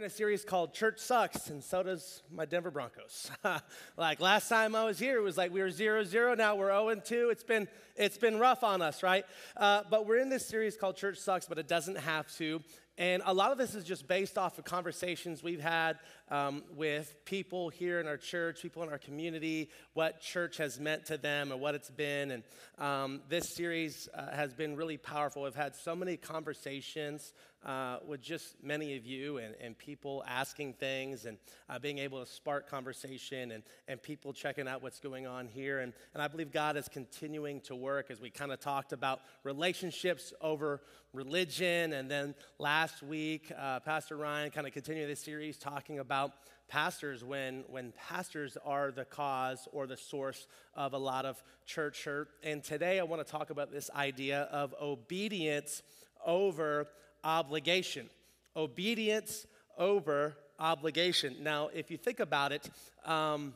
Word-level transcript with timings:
in 0.00 0.06
a 0.06 0.08
series 0.08 0.46
called 0.46 0.72
Church 0.72 0.98
Sucks, 0.98 1.50
and 1.50 1.62
so 1.62 1.82
does 1.82 2.22
my 2.32 2.46
Denver 2.46 2.70
Broncos. 2.70 3.30
like 3.98 4.18
last 4.18 4.48
time 4.48 4.74
I 4.74 4.86
was 4.86 4.98
here, 4.98 5.18
it 5.18 5.22
was 5.22 5.36
like 5.36 5.52
we 5.52 5.60
were 5.60 5.70
0 5.70 6.04
0, 6.04 6.34
now 6.36 6.56
we're 6.56 6.68
0 6.68 6.94
2. 7.04 7.28
It's 7.28 7.42
been, 7.42 7.68
it's 7.96 8.16
been 8.16 8.38
rough 8.38 8.64
on 8.64 8.80
us, 8.80 9.02
right? 9.02 9.26
Uh, 9.58 9.82
but 9.90 10.06
we're 10.06 10.16
in 10.16 10.30
this 10.30 10.46
series 10.46 10.74
called 10.74 10.96
Church 10.96 11.18
Sucks, 11.18 11.44
but 11.44 11.58
it 11.58 11.68
doesn't 11.68 11.98
have 11.98 12.34
to. 12.36 12.62
And 13.00 13.22
a 13.24 13.32
lot 13.32 13.50
of 13.50 13.56
this 13.56 13.74
is 13.74 13.84
just 13.84 14.06
based 14.06 14.36
off 14.36 14.58
of 14.58 14.66
conversations 14.66 15.42
we've 15.42 15.58
had 15.58 15.98
um, 16.30 16.62
with 16.76 17.16
people 17.24 17.70
here 17.70 17.98
in 17.98 18.06
our 18.06 18.18
church, 18.18 18.60
people 18.60 18.82
in 18.82 18.90
our 18.90 18.98
community, 18.98 19.70
what 19.94 20.20
church 20.20 20.58
has 20.58 20.78
meant 20.78 21.06
to 21.06 21.16
them 21.16 21.50
and 21.50 21.62
what 21.62 21.74
it's 21.74 21.88
been. 21.88 22.30
And 22.30 22.42
um, 22.78 23.22
this 23.30 23.48
series 23.48 24.06
uh, 24.12 24.30
has 24.32 24.52
been 24.52 24.76
really 24.76 24.98
powerful. 24.98 25.44
We've 25.44 25.54
had 25.54 25.74
so 25.76 25.96
many 25.96 26.18
conversations 26.18 27.32
uh, 27.64 27.98
with 28.06 28.22
just 28.22 28.62
many 28.62 28.96
of 28.96 29.04
you 29.04 29.38
and, 29.38 29.54
and 29.60 29.76
people 29.76 30.24
asking 30.26 30.74
things 30.74 31.26
and 31.26 31.36
uh, 31.68 31.78
being 31.78 31.98
able 31.98 32.24
to 32.24 32.30
spark 32.30 32.68
conversation 32.68 33.52
and, 33.52 33.62
and 33.86 34.02
people 34.02 34.32
checking 34.32 34.66
out 34.66 34.82
what's 34.82 34.98
going 34.98 35.26
on 35.26 35.46
here. 35.46 35.80
And, 35.80 35.92
and 36.14 36.22
I 36.22 36.28
believe 36.28 36.52
God 36.52 36.76
is 36.76 36.88
continuing 36.88 37.60
to 37.62 37.74
work 37.74 38.10
as 38.10 38.20
we 38.20 38.30
kind 38.30 38.50
of 38.52 38.60
talked 38.60 38.92
about 38.92 39.20
relationships 39.44 40.32
over 40.40 40.80
religion. 41.12 41.92
And 41.92 42.10
then 42.10 42.34
last 42.58 42.89
week, 43.02 43.52
uh, 43.58 43.80
Pastor 43.80 44.16
Ryan 44.16 44.50
kind 44.50 44.66
of 44.66 44.72
continued 44.72 45.08
this 45.08 45.20
series 45.20 45.56
talking 45.56 45.98
about 45.98 46.32
pastors 46.68 47.24
when, 47.24 47.64
when 47.68 47.92
pastors 47.92 48.56
are 48.64 48.90
the 48.90 49.04
cause 49.04 49.68
or 49.72 49.86
the 49.86 49.96
source 49.96 50.46
of 50.74 50.92
a 50.92 50.98
lot 50.98 51.24
of 51.24 51.42
church 51.66 52.04
hurt. 52.04 52.28
And 52.42 52.62
today 52.62 53.00
I 53.00 53.02
want 53.02 53.24
to 53.24 53.30
talk 53.30 53.50
about 53.50 53.72
this 53.72 53.90
idea 53.94 54.42
of 54.52 54.74
obedience 54.80 55.82
over 56.24 56.88
obligation. 57.24 58.08
Obedience 58.56 59.46
over 59.78 60.36
obligation. 60.58 61.36
Now, 61.42 61.70
if 61.74 61.90
you 61.90 61.96
think 61.96 62.20
about 62.20 62.52
it, 62.52 62.68
um, 63.04 63.54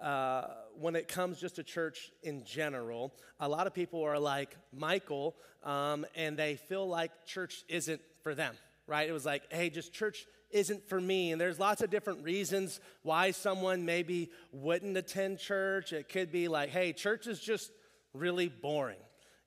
uh, 0.00 0.44
when 0.78 0.96
it 0.96 1.08
comes 1.08 1.40
just 1.40 1.56
to 1.56 1.62
church 1.62 2.10
in 2.22 2.44
general, 2.44 3.14
a 3.40 3.48
lot 3.48 3.66
of 3.66 3.74
people 3.74 4.02
are 4.02 4.18
like 4.18 4.56
Michael, 4.72 5.34
um, 5.62 6.04
and 6.16 6.36
they 6.36 6.56
feel 6.56 6.88
like 6.88 7.10
church 7.24 7.64
isn't 7.68 8.00
for 8.22 8.34
them, 8.34 8.54
right? 8.86 9.08
It 9.08 9.12
was 9.12 9.26
like, 9.26 9.52
hey, 9.52 9.70
just 9.70 9.92
church 9.92 10.26
isn't 10.50 10.88
for 10.88 11.00
me. 11.00 11.32
And 11.32 11.40
there's 11.40 11.58
lots 11.58 11.82
of 11.82 11.90
different 11.90 12.24
reasons 12.24 12.80
why 13.02 13.30
someone 13.30 13.84
maybe 13.84 14.30
wouldn't 14.52 14.96
attend 14.96 15.38
church. 15.38 15.92
It 15.92 16.08
could 16.08 16.30
be 16.30 16.48
like, 16.48 16.70
hey, 16.70 16.92
church 16.92 17.26
is 17.26 17.40
just 17.40 17.70
really 18.12 18.48
boring. 18.48 19.00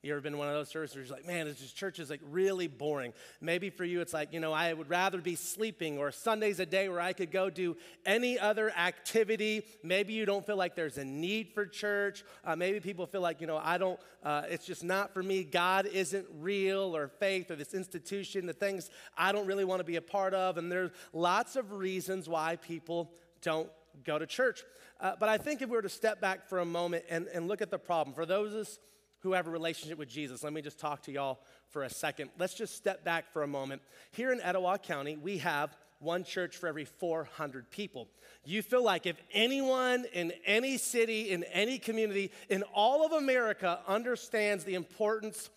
You 0.06 0.12
ever 0.12 0.20
been 0.20 0.38
one 0.38 0.46
of 0.46 0.54
those 0.54 0.68
services 0.68 0.94
where 0.94 1.04
you're 1.04 1.16
like, 1.16 1.26
man, 1.26 1.46
this 1.46 1.72
church 1.72 1.98
is 1.98 2.10
like 2.10 2.20
really 2.30 2.68
boring. 2.68 3.12
Maybe 3.40 3.70
for 3.70 3.84
you, 3.84 4.00
it's 4.00 4.14
like, 4.14 4.32
you 4.32 4.38
know, 4.38 4.52
I 4.52 4.72
would 4.72 4.88
rather 4.88 5.18
be 5.18 5.34
sleeping 5.34 5.98
or 5.98 6.12
Sunday's 6.12 6.60
a 6.60 6.66
day 6.66 6.88
where 6.88 7.00
I 7.00 7.12
could 7.12 7.32
go 7.32 7.50
do 7.50 7.76
any 8.04 8.38
other 8.38 8.70
activity. 8.70 9.64
Maybe 9.82 10.12
you 10.12 10.24
don't 10.24 10.46
feel 10.46 10.56
like 10.56 10.76
there's 10.76 10.96
a 10.96 11.04
need 11.04 11.50
for 11.54 11.66
church. 11.66 12.24
Uh, 12.44 12.54
maybe 12.54 12.78
people 12.78 13.04
feel 13.06 13.20
like, 13.20 13.40
you 13.40 13.48
know, 13.48 13.56
I 13.56 13.78
don't, 13.78 13.98
uh, 14.22 14.42
it's 14.48 14.64
just 14.64 14.84
not 14.84 15.12
for 15.12 15.24
me. 15.24 15.42
God 15.42 15.86
isn't 15.86 16.26
real 16.38 16.96
or 16.96 17.08
faith 17.08 17.50
or 17.50 17.56
this 17.56 17.74
institution, 17.74 18.46
the 18.46 18.52
things 18.52 18.90
I 19.18 19.32
don't 19.32 19.46
really 19.48 19.64
want 19.64 19.80
to 19.80 19.84
be 19.84 19.96
a 19.96 20.02
part 20.02 20.34
of. 20.34 20.56
And 20.56 20.70
there's 20.70 20.92
lots 21.12 21.56
of 21.56 21.72
reasons 21.72 22.28
why 22.28 22.54
people 22.54 23.10
don't 23.42 23.70
go 24.04 24.20
to 24.20 24.26
church. 24.26 24.62
Uh, 25.00 25.14
but 25.18 25.28
I 25.28 25.36
think 25.36 25.62
if 25.62 25.68
we 25.68 25.74
were 25.74 25.82
to 25.82 25.88
step 25.88 26.20
back 26.20 26.48
for 26.48 26.60
a 26.60 26.64
moment 26.64 27.06
and, 27.10 27.26
and 27.26 27.48
look 27.48 27.60
at 27.60 27.72
the 27.72 27.78
problem, 27.78 28.14
for 28.14 28.24
those 28.24 28.54
of 28.54 28.60
us 28.60 28.78
who 29.20 29.32
have 29.32 29.46
a 29.46 29.50
relationship 29.50 29.98
with 29.98 30.08
Jesus. 30.08 30.42
Let 30.42 30.52
me 30.52 30.62
just 30.62 30.78
talk 30.78 31.02
to 31.02 31.12
y'all 31.12 31.40
for 31.70 31.82
a 31.82 31.90
second. 31.90 32.30
Let's 32.38 32.54
just 32.54 32.76
step 32.76 33.04
back 33.04 33.32
for 33.32 33.42
a 33.42 33.46
moment. 33.46 33.82
Here 34.12 34.32
in 34.32 34.40
Etowah 34.40 34.78
County, 34.78 35.16
we 35.16 35.38
have 35.38 35.76
one 35.98 36.24
church 36.24 36.56
for 36.56 36.68
every 36.68 36.84
400 36.84 37.70
people. 37.70 38.08
You 38.44 38.62
feel 38.62 38.84
like 38.84 39.06
if 39.06 39.16
anyone 39.32 40.04
in 40.12 40.32
any 40.44 40.76
city, 40.78 41.30
in 41.30 41.44
any 41.44 41.78
community, 41.78 42.30
in 42.48 42.62
all 42.74 43.04
of 43.04 43.12
America 43.12 43.80
understands 43.86 44.64
the 44.64 44.74
importance 44.74 45.50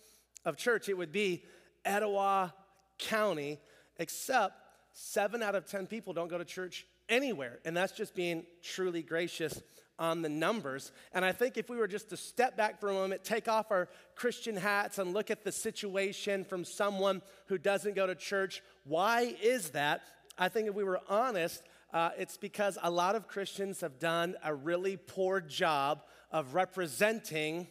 of 0.44 0.56
church, 0.56 0.88
it 0.88 0.96
would 0.96 1.12
be 1.12 1.44
Etowah 1.84 2.54
County, 2.98 3.58
except 3.98 4.54
seven 4.92 5.42
out 5.42 5.54
of 5.54 5.66
10 5.66 5.86
people 5.86 6.12
don't 6.12 6.28
go 6.28 6.38
to 6.38 6.44
church 6.44 6.86
anywhere. 7.08 7.58
And 7.64 7.76
that's 7.76 7.92
just 7.92 8.14
being 8.14 8.44
truly 8.62 9.02
gracious 9.02 9.60
on 10.00 10.22
the 10.22 10.28
numbers. 10.28 10.90
And 11.12 11.24
I 11.24 11.32
think 11.32 11.58
if 11.58 11.68
we 11.68 11.76
were 11.76 11.86
just 11.86 12.08
to 12.08 12.16
step 12.16 12.56
back 12.56 12.80
for 12.80 12.88
a 12.88 12.94
moment, 12.94 13.22
take 13.22 13.46
off 13.46 13.70
our 13.70 13.88
Christian 14.16 14.56
hats, 14.56 14.98
and 14.98 15.12
look 15.12 15.30
at 15.30 15.44
the 15.44 15.52
situation 15.52 16.44
from 16.44 16.64
someone 16.64 17.20
who 17.46 17.58
doesn't 17.58 17.94
go 17.94 18.06
to 18.06 18.14
church, 18.14 18.62
why 18.84 19.36
is 19.42 19.70
that? 19.70 20.00
I 20.38 20.48
think 20.48 20.68
if 20.68 20.74
we 20.74 20.84
were 20.84 21.00
honest, 21.08 21.62
uh, 21.92 22.10
it's 22.18 22.38
because 22.38 22.78
a 22.82 22.90
lot 22.90 23.14
of 23.14 23.28
Christians 23.28 23.82
have 23.82 23.98
done 23.98 24.36
a 24.42 24.54
really 24.54 24.96
poor 24.96 25.40
job 25.40 26.02
of 26.32 26.54
representing 26.54 27.68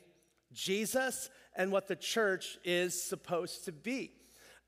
Jesus 0.53 1.29
and 1.55 1.71
what 1.71 1.87
the 1.87 1.95
church 1.95 2.57
is 2.63 3.01
supposed 3.01 3.65
to 3.65 3.71
be. 3.71 4.11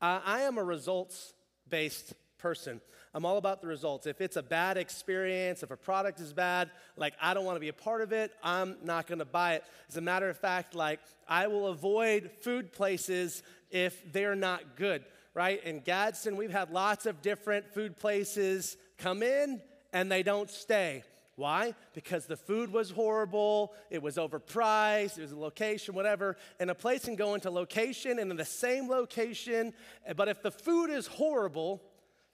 Uh, 0.00 0.20
I 0.24 0.40
am 0.42 0.58
a 0.58 0.64
results 0.64 1.32
based 1.68 2.14
person. 2.38 2.80
I'm 3.14 3.26
all 3.26 3.36
about 3.36 3.60
the 3.60 3.66
results. 3.66 4.06
If 4.06 4.22
it's 4.22 4.36
a 4.36 4.42
bad 4.42 4.78
experience, 4.78 5.62
if 5.62 5.70
a 5.70 5.76
product 5.76 6.18
is 6.20 6.32
bad, 6.32 6.70
like 6.96 7.12
I 7.20 7.34
don't 7.34 7.44
want 7.44 7.56
to 7.56 7.60
be 7.60 7.68
a 7.68 7.74
part 7.74 8.00
of 8.00 8.12
it, 8.12 8.32
I'm 8.42 8.76
not 8.82 9.06
going 9.06 9.18
to 9.18 9.26
buy 9.26 9.54
it. 9.54 9.64
As 9.88 9.98
a 9.98 10.00
matter 10.00 10.30
of 10.30 10.38
fact, 10.38 10.74
like 10.74 11.00
I 11.28 11.46
will 11.48 11.66
avoid 11.66 12.30
food 12.40 12.72
places 12.72 13.42
if 13.70 14.12
they're 14.12 14.34
not 14.34 14.76
good, 14.76 15.04
right? 15.34 15.62
In 15.62 15.80
Gadsden, 15.80 16.36
we've 16.36 16.50
had 16.50 16.70
lots 16.70 17.04
of 17.04 17.20
different 17.20 17.74
food 17.74 17.98
places 17.98 18.78
come 18.96 19.22
in 19.22 19.60
and 19.92 20.10
they 20.10 20.22
don't 20.22 20.48
stay. 20.48 21.04
Why? 21.36 21.74
Because 21.94 22.26
the 22.26 22.36
food 22.36 22.72
was 22.72 22.90
horrible, 22.90 23.72
it 23.90 24.02
was 24.02 24.16
overpriced, 24.16 25.18
it 25.18 25.22
was 25.22 25.32
a 25.32 25.38
location, 25.38 25.94
whatever. 25.94 26.36
And 26.60 26.70
a 26.70 26.74
place 26.74 27.04
can 27.04 27.16
go 27.16 27.34
into 27.34 27.50
location 27.50 28.18
and 28.18 28.30
in 28.30 28.36
the 28.36 28.44
same 28.44 28.88
location, 28.88 29.72
but 30.16 30.28
if 30.28 30.42
the 30.42 30.50
food 30.50 30.90
is 30.90 31.06
horrible, 31.06 31.82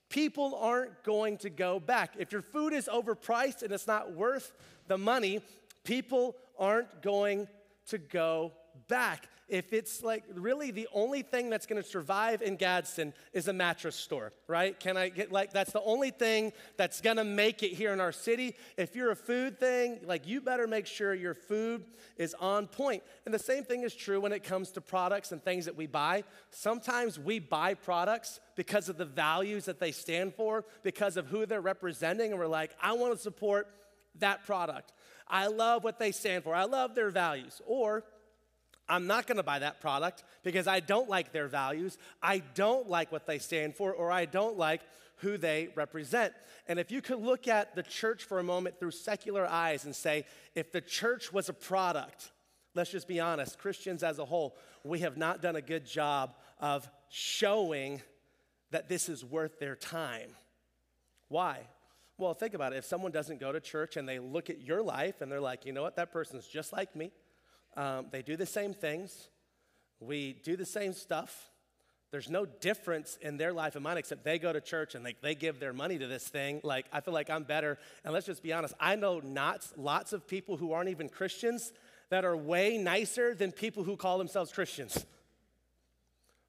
people 0.09 0.55
aren't 0.55 1.03
going 1.03 1.37
to 1.37 1.49
go 1.49 1.79
back. 1.79 2.15
If 2.17 2.31
your 2.31 2.41
food 2.41 2.73
is 2.73 2.89
overpriced 2.91 3.63
and 3.63 3.71
it's 3.71 3.87
not 3.87 4.13
worth 4.13 4.53
the 4.87 4.97
money, 4.97 5.41
people 5.83 6.35
aren't 6.57 7.01
going 7.01 7.47
to 7.87 7.97
go 7.97 8.51
back. 8.87 9.27
If 9.49 9.73
it's 9.73 10.03
like 10.03 10.23
really 10.33 10.71
the 10.71 10.87
only 10.93 11.23
thing 11.23 11.49
that's 11.49 11.65
going 11.65 11.81
to 11.81 11.87
survive 11.87 12.41
in 12.41 12.55
Gadsden 12.55 13.13
is 13.33 13.47
a 13.47 13.53
mattress 13.53 13.95
store, 13.95 14.31
right? 14.47 14.79
Can 14.79 14.95
I 14.95 15.09
get 15.09 15.31
like 15.31 15.51
that's 15.51 15.71
the 15.71 15.81
only 15.81 16.11
thing 16.11 16.53
that's 16.77 17.01
going 17.01 17.17
to 17.17 17.23
make 17.23 17.63
it 17.63 17.71
here 17.73 17.91
in 17.91 17.99
our 17.99 18.11
city. 18.11 18.55
If 18.77 18.95
you're 18.95 19.11
a 19.11 19.15
food 19.15 19.59
thing, 19.59 19.99
like 20.05 20.27
you 20.27 20.39
better 20.39 20.67
make 20.67 20.85
sure 20.85 21.13
your 21.13 21.33
food 21.33 21.83
is 22.17 22.35
on 22.39 22.67
point. 22.67 23.01
And 23.25 23.33
the 23.33 23.39
same 23.39 23.63
thing 23.63 23.81
is 23.81 23.95
true 23.95 24.21
when 24.21 24.31
it 24.31 24.43
comes 24.43 24.71
to 24.71 24.81
products 24.81 25.31
and 25.31 25.43
things 25.43 25.65
that 25.65 25.75
we 25.75 25.87
buy. 25.87 26.23
Sometimes 26.51 27.17
we 27.17 27.39
buy 27.39 27.73
products 27.73 28.39
because 28.55 28.89
of 28.89 28.97
the 28.97 29.05
values 29.05 29.65
that 29.65 29.79
they 29.79 29.91
stand 29.91 30.35
for, 30.35 30.65
because 30.83 31.17
of 31.17 31.27
who 31.27 31.45
they're 31.45 31.61
representing, 31.61 32.31
and 32.31 32.39
we're 32.39 32.47
like, 32.47 32.71
I 32.81 32.93
want 32.93 33.15
to 33.15 33.19
support 33.19 33.67
that 34.19 34.45
product. 34.45 34.93
I 35.27 35.47
love 35.47 35.83
what 35.83 35.99
they 35.99 36.11
stand 36.11 36.43
for. 36.43 36.55
I 36.55 36.65
love 36.65 36.95
their 36.95 37.09
values. 37.09 37.61
Or 37.65 38.03
I'm 38.89 39.07
not 39.07 39.27
going 39.27 39.37
to 39.37 39.43
buy 39.43 39.59
that 39.59 39.79
product 39.79 40.23
because 40.43 40.67
I 40.67 40.79
don't 40.79 41.07
like 41.07 41.31
their 41.31 41.47
values, 41.47 41.97
I 42.21 42.39
don't 42.55 42.89
like 42.89 43.11
what 43.11 43.27
they 43.27 43.37
stand 43.37 43.75
for, 43.75 43.93
or 43.93 44.11
I 44.11 44.25
don't 44.25 44.57
like 44.57 44.81
who 45.17 45.37
they 45.37 45.69
represent. 45.75 46.33
And 46.67 46.79
if 46.79 46.91
you 46.91 47.01
could 47.01 47.19
look 47.19 47.47
at 47.47 47.75
the 47.75 47.83
church 47.83 48.23
for 48.23 48.39
a 48.39 48.43
moment 48.43 48.79
through 48.79 48.91
secular 48.91 49.47
eyes 49.47 49.85
and 49.85 49.95
say, 49.95 50.25
if 50.55 50.71
the 50.71 50.81
church 50.81 51.31
was 51.31 51.49
a 51.49 51.53
product, 51.53 52.31
let's 52.73 52.91
just 52.91 53.07
be 53.07 53.19
honest, 53.19 53.59
Christians 53.59 54.01
as 54.03 54.19
a 54.19 54.25
whole, 54.25 54.55
we 54.83 54.99
have 54.99 55.17
not 55.17 55.41
done 55.41 55.55
a 55.55 55.61
good 55.61 55.85
job 55.85 56.35
of 56.59 56.89
showing 57.09 58.01
that 58.71 58.87
this 58.87 59.09
is 59.09 59.25
worth 59.25 59.59
their 59.59 59.75
time. 59.75 60.29
Why? 61.27 61.59
Well, 62.17 62.33
think 62.33 62.53
about 62.53 62.73
it. 62.73 62.77
If 62.77 62.85
someone 62.85 63.11
doesn't 63.11 63.39
go 63.39 63.51
to 63.51 63.59
church 63.59 63.97
and 63.97 64.07
they 64.07 64.19
look 64.19 64.49
at 64.49 64.61
your 64.61 64.81
life 64.81 65.21
and 65.21 65.31
they're 65.31 65.39
like, 65.41 65.65
you 65.65 65.73
know 65.73 65.81
what, 65.81 65.95
that 65.95 66.11
person's 66.11 66.47
just 66.47 66.71
like 66.73 66.95
me. 66.95 67.11
Um, 67.75 68.07
they 68.11 68.21
do 68.21 68.35
the 68.35 68.45
same 68.45 68.73
things. 68.73 69.29
We 69.99 70.33
do 70.43 70.55
the 70.55 70.65
same 70.65 70.93
stuff. 70.93 71.49
There's 72.11 72.29
no 72.29 72.45
difference 72.45 73.17
in 73.21 73.37
their 73.37 73.53
life 73.53 73.75
and 73.75 73.83
mine 73.83 73.97
except 73.97 74.23
they 74.23 74.39
go 74.39 74.51
to 74.51 74.61
church 74.61 74.95
and 74.95 75.03
like 75.03 75.21
they 75.21 75.35
give 75.35 75.59
their 75.59 75.73
money 75.73 75.99
to 75.99 76.07
this 76.07 76.27
thing. 76.27 76.59
Like 76.63 76.87
I 76.91 77.01
feel 77.01 77.13
like 77.13 77.29
I'm 77.29 77.43
better. 77.43 77.77
And 78.03 78.13
let's 78.13 78.25
just 78.25 78.41
be 78.41 78.51
honest. 78.51 78.73
I 78.79 78.95
know 78.95 79.19
not 79.19 79.67
lots 79.77 80.11
of 80.11 80.27
people 80.27 80.57
who 80.57 80.73
aren't 80.73 80.89
even 80.89 81.09
Christians 81.09 81.71
that 82.09 82.25
are 82.25 82.35
way 82.35 82.77
nicer 82.77 83.35
than 83.35 83.51
people 83.51 83.83
who 83.83 83.95
call 83.95 84.17
themselves 84.17 84.51
Christians 84.51 85.05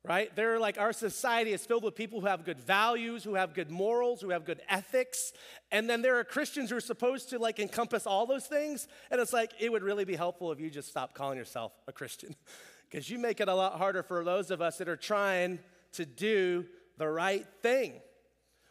right? 0.05 0.35
They're 0.35 0.59
like 0.59 0.79
our 0.79 0.93
society 0.93 1.53
is 1.53 1.65
filled 1.65 1.85
with 1.85 1.95
people 1.95 2.21
who 2.21 2.27
have 2.27 2.45
good 2.45 2.59
values, 2.59 3.23
who 3.23 3.35
have 3.35 3.55
good 3.55 3.71
morals, 3.71 4.21
who 4.21 4.31
have 4.31 4.45
good 4.45 4.63
ethics. 4.69 5.33
And 5.71 5.89
then 5.89 6.03
there 6.03 6.19
are 6.19 6.25
Christians 6.25 6.71
who 6.71 6.77
are 6.77 6.81
supposed 6.81 7.31
to 7.31 7.39
like 7.39 7.59
encompass 7.59 8.07
all 8.07 8.27
those 8.27 8.47
things. 8.47 8.89
And 9.11 9.21
it's 9.21 9.33
like, 9.33 9.53
it 9.59 9.71
would 9.71 9.83
really 9.83 10.05
be 10.05 10.17
helpful 10.17 10.53
if 10.53 10.61
you 10.61 10.71
just 10.71 10.89
stop 10.89 11.15
calling 11.15 11.37
yourself 11.37 11.73
a 11.87 11.93
Christian 11.93 12.35
because 12.91 13.11
you 13.11 13.19
make 13.19 13.41
it 13.41 13.49
a 13.49 13.55
lot 13.55 13.75
harder 13.77 14.03
for 14.03 14.25
those 14.25 14.51
of 14.51 14.63
us 14.63 14.79
that 14.79 14.89
are 14.89 14.97
trying 14.97 15.59
to 15.93 16.07
do 16.07 16.65
the 16.97 17.09
right 17.09 17.47
thing. 17.63 17.95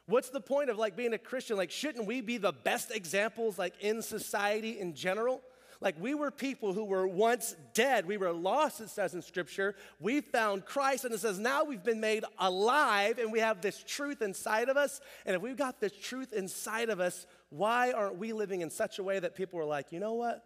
What's 0.07 0.29
the 0.29 0.41
point 0.41 0.71
of 0.71 0.79
like 0.79 0.95
being 0.95 1.13
a 1.13 1.19
Christian? 1.19 1.55
Like, 1.55 1.69
shouldn't 1.69 2.07
we 2.07 2.21
be 2.21 2.37
the 2.37 2.51
best 2.51 2.89
examples 2.89 3.59
like 3.59 3.75
in 3.79 4.01
society 4.01 4.79
in 4.79 4.95
general? 4.95 5.41
Like 5.81 5.95
we 5.99 6.13
were 6.13 6.29
people 6.29 6.73
who 6.73 6.83
were 6.83 7.07
once 7.07 7.55
dead. 7.73 8.05
We 8.05 8.17
were 8.17 8.33
lost, 8.33 8.81
it 8.81 8.89
says 8.89 9.13
in 9.13 9.21
Scripture. 9.21 9.75
We 9.99 10.19
found 10.19 10.65
Christ, 10.65 11.05
and 11.05 11.13
it 11.13 11.19
says 11.19 11.39
now 11.39 11.63
we've 11.63 11.83
been 11.83 12.01
made 12.01 12.25
alive 12.37 13.17
and 13.17 13.31
we 13.31 13.39
have 13.39 13.61
this 13.61 13.81
truth 13.87 14.21
inside 14.21 14.67
of 14.67 14.75
us. 14.75 14.99
And 15.25 15.35
if 15.35 15.41
we've 15.41 15.55
got 15.55 15.79
this 15.79 15.93
truth 15.93 16.33
inside 16.33 16.89
of 16.89 16.99
us, 16.99 17.25
why 17.49 17.93
aren't 17.93 18.17
we 18.17 18.33
living 18.33 18.61
in 18.61 18.69
such 18.69 18.99
a 18.99 19.03
way 19.03 19.19
that 19.19 19.35
people 19.35 19.59
are 19.59 19.65
like, 19.65 19.91
you 19.91 20.01
know 20.01 20.15
what? 20.15 20.43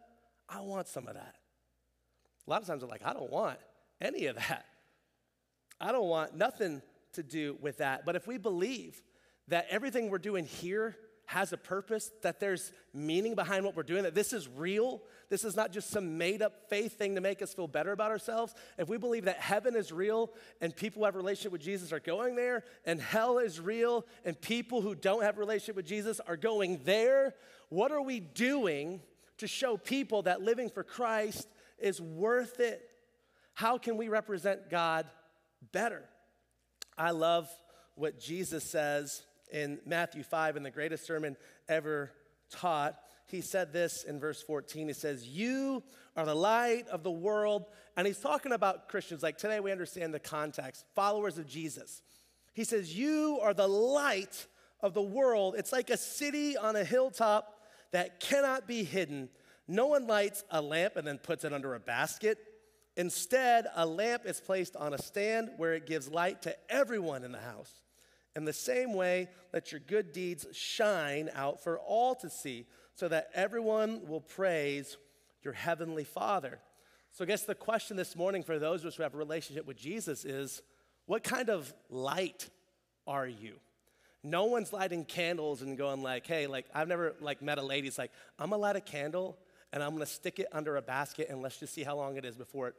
I 0.47 0.61
want 0.61 0.87
some 0.87 1.07
of 1.07 1.15
that. 1.15 1.35
A 2.45 2.49
lot 2.49 2.61
of 2.61 2.67
times 2.67 2.81
they're 2.81 2.89
like, 2.89 3.05
I 3.05 3.13
don't 3.13 3.31
want 3.31 3.57
any 3.99 4.27
of 4.27 4.35
that. 4.35 4.65
I 5.81 5.91
don't 5.91 6.07
want 6.07 6.35
nothing 6.35 6.81
to 7.13 7.23
do 7.23 7.57
with 7.59 7.77
that. 7.77 8.05
But 8.05 8.15
if 8.15 8.27
we 8.27 8.37
believe 8.37 9.01
that 9.47 9.65
everything 9.69 10.09
we're 10.09 10.19
doing 10.19 10.45
here 10.45 10.95
has 11.25 11.53
a 11.53 11.57
purpose, 11.57 12.11
that 12.21 12.39
there's 12.39 12.71
meaning 12.93 13.33
behind 13.35 13.65
what 13.65 13.75
we're 13.75 13.83
doing, 13.83 14.03
that 14.03 14.15
this 14.15 14.33
is 14.33 14.47
real. 14.47 15.01
This 15.29 15.43
is 15.43 15.55
not 15.55 15.71
just 15.71 15.89
some 15.89 16.17
made 16.17 16.41
up 16.41 16.69
faith 16.69 16.97
thing 16.97 17.15
to 17.15 17.21
make 17.21 17.41
us 17.41 17.53
feel 17.53 17.67
better 17.67 17.91
about 17.91 18.11
ourselves. 18.11 18.53
If 18.77 18.89
we 18.89 18.97
believe 18.97 19.25
that 19.25 19.37
heaven 19.37 19.75
is 19.75 19.91
real 19.91 20.31
and 20.61 20.75
people 20.75 20.99
who 20.99 21.05
have 21.05 21.15
a 21.15 21.19
relationship 21.19 21.51
with 21.51 21.61
Jesus 21.61 21.93
are 21.93 21.99
going 21.99 22.35
there, 22.35 22.63
and 22.85 23.01
hell 23.01 23.37
is 23.37 23.59
real 23.59 24.05
and 24.25 24.39
people 24.39 24.81
who 24.81 24.95
don't 24.95 25.23
have 25.23 25.37
a 25.37 25.39
relationship 25.39 25.75
with 25.75 25.87
Jesus 25.87 26.19
are 26.19 26.37
going 26.37 26.81
there, 26.83 27.33
what 27.69 27.91
are 27.91 28.01
we 28.01 28.19
doing 28.19 29.01
to 29.37 29.47
show 29.47 29.77
people 29.77 30.23
that 30.23 30.41
living 30.41 30.69
for 30.69 30.83
Christ 30.83 31.47
is 31.79 31.99
worth 31.99 32.59
it? 32.59 32.89
How 33.53 33.77
can 33.77 33.97
we 33.97 34.09
represent 34.09 34.69
God 34.69 35.07
better? 35.71 36.03
I 36.97 37.11
love 37.11 37.49
what 37.95 38.19
Jesus 38.19 38.63
says 38.63 39.23
in 39.51 39.79
Matthew 39.85 40.23
5 40.23 40.57
in 40.57 40.63
the 40.63 40.71
greatest 40.71 41.05
sermon 41.05 41.37
ever 41.67 42.11
taught. 42.49 42.97
He 43.27 43.41
said 43.41 43.73
this 43.73 44.03
in 44.03 44.19
verse 44.19 44.41
14. 44.41 44.87
He 44.87 44.93
says, 44.93 45.27
You 45.27 45.83
are 46.15 46.25
the 46.25 46.35
light 46.35 46.87
of 46.89 47.03
the 47.03 47.11
world. 47.11 47.65
And 47.95 48.05
he's 48.05 48.19
talking 48.19 48.51
about 48.51 48.89
Christians. 48.89 49.23
Like 49.23 49.37
today, 49.37 49.59
we 49.59 49.71
understand 49.71 50.13
the 50.13 50.19
context, 50.19 50.85
followers 50.95 51.37
of 51.37 51.47
Jesus. 51.47 52.01
He 52.53 52.63
says, 52.63 52.97
You 52.97 53.39
are 53.41 53.53
the 53.53 53.67
light 53.67 54.47
of 54.81 54.93
the 54.93 55.01
world. 55.01 55.55
It's 55.57 55.71
like 55.71 55.89
a 55.89 55.97
city 55.97 56.57
on 56.57 56.75
a 56.75 56.83
hilltop 56.83 57.61
that 57.91 58.19
cannot 58.19 58.67
be 58.67 58.83
hidden. 58.83 59.29
No 59.67 59.87
one 59.87 60.07
lights 60.07 60.43
a 60.51 60.61
lamp 60.61 60.97
and 60.97 61.07
then 61.07 61.17
puts 61.17 61.45
it 61.45 61.53
under 61.53 61.73
a 61.73 61.79
basket. 61.79 62.37
Instead, 62.95 63.65
a 63.75 63.85
lamp 63.85 64.23
is 64.25 64.39
placed 64.39 64.75
on 64.75 64.93
a 64.93 64.97
stand 64.97 65.49
where 65.57 65.73
it 65.73 65.87
gives 65.87 66.09
light 66.09 66.41
to 66.43 66.55
everyone 66.69 67.23
in 67.23 67.31
the 67.31 67.39
house. 67.39 67.81
In 68.35 68.45
the 68.45 68.53
same 68.53 68.93
way, 68.93 69.29
let 69.53 69.71
your 69.71 69.81
good 69.81 70.11
deeds 70.11 70.45
shine 70.51 71.29
out 71.35 71.63
for 71.63 71.77
all 71.79 72.15
to 72.15 72.29
see, 72.29 72.65
so 72.95 73.07
that 73.07 73.29
everyone 73.33 74.07
will 74.07 74.21
praise 74.21 74.97
your 75.43 75.53
heavenly 75.53 76.03
Father. 76.03 76.59
So, 77.11 77.23
I 77.23 77.27
guess 77.27 77.43
the 77.43 77.53
question 77.53 77.95
this 77.95 78.15
morning 78.15 78.43
for 78.43 78.57
those 78.57 78.81
of 78.81 78.87
us 78.87 78.95
who 78.95 79.03
have 79.03 79.13
a 79.13 79.17
relationship 79.17 79.67
with 79.67 79.77
Jesus 79.77 80.25
is 80.25 80.63
what 81.05 81.23
kind 81.23 81.49
of 81.49 81.71
light 81.89 82.49
are 83.05 83.27
you? 83.27 83.55
No 84.23 84.45
one's 84.45 84.71
lighting 84.71 85.03
candles 85.05 85.61
and 85.61 85.77
going 85.77 86.01
like, 86.01 86.25
hey, 86.25 86.47
like 86.47 86.65
I've 86.73 86.87
never 86.87 87.15
like 87.19 87.41
met 87.41 87.57
a 87.57 87.61
lady. 87.61 87.87
It's 87.87 87.97
like, 87.97 88.11
I'm 88.39 88.49
gonna 88.49 88.61
light 88.61 88.77
a 88.77 88.81
candle 88.81 89.37
and 89.73 89.83
I'm 89.83 89.91
gonna 89.91 90.05
stick 90.05 90.39
it 90.39 90.47
under 90.51 90.77
a 90.77 90.81
basket 90.81 91.27
and 91.29 91.41
let's 91.41 91.59
just 91.59 91.73
see 91.73 91.83
how 91.83 91.97
long 91.97 92.15
it 92.15 92.23
is 92.23 92.35
before 92.35 92.69
it 92.69 92.75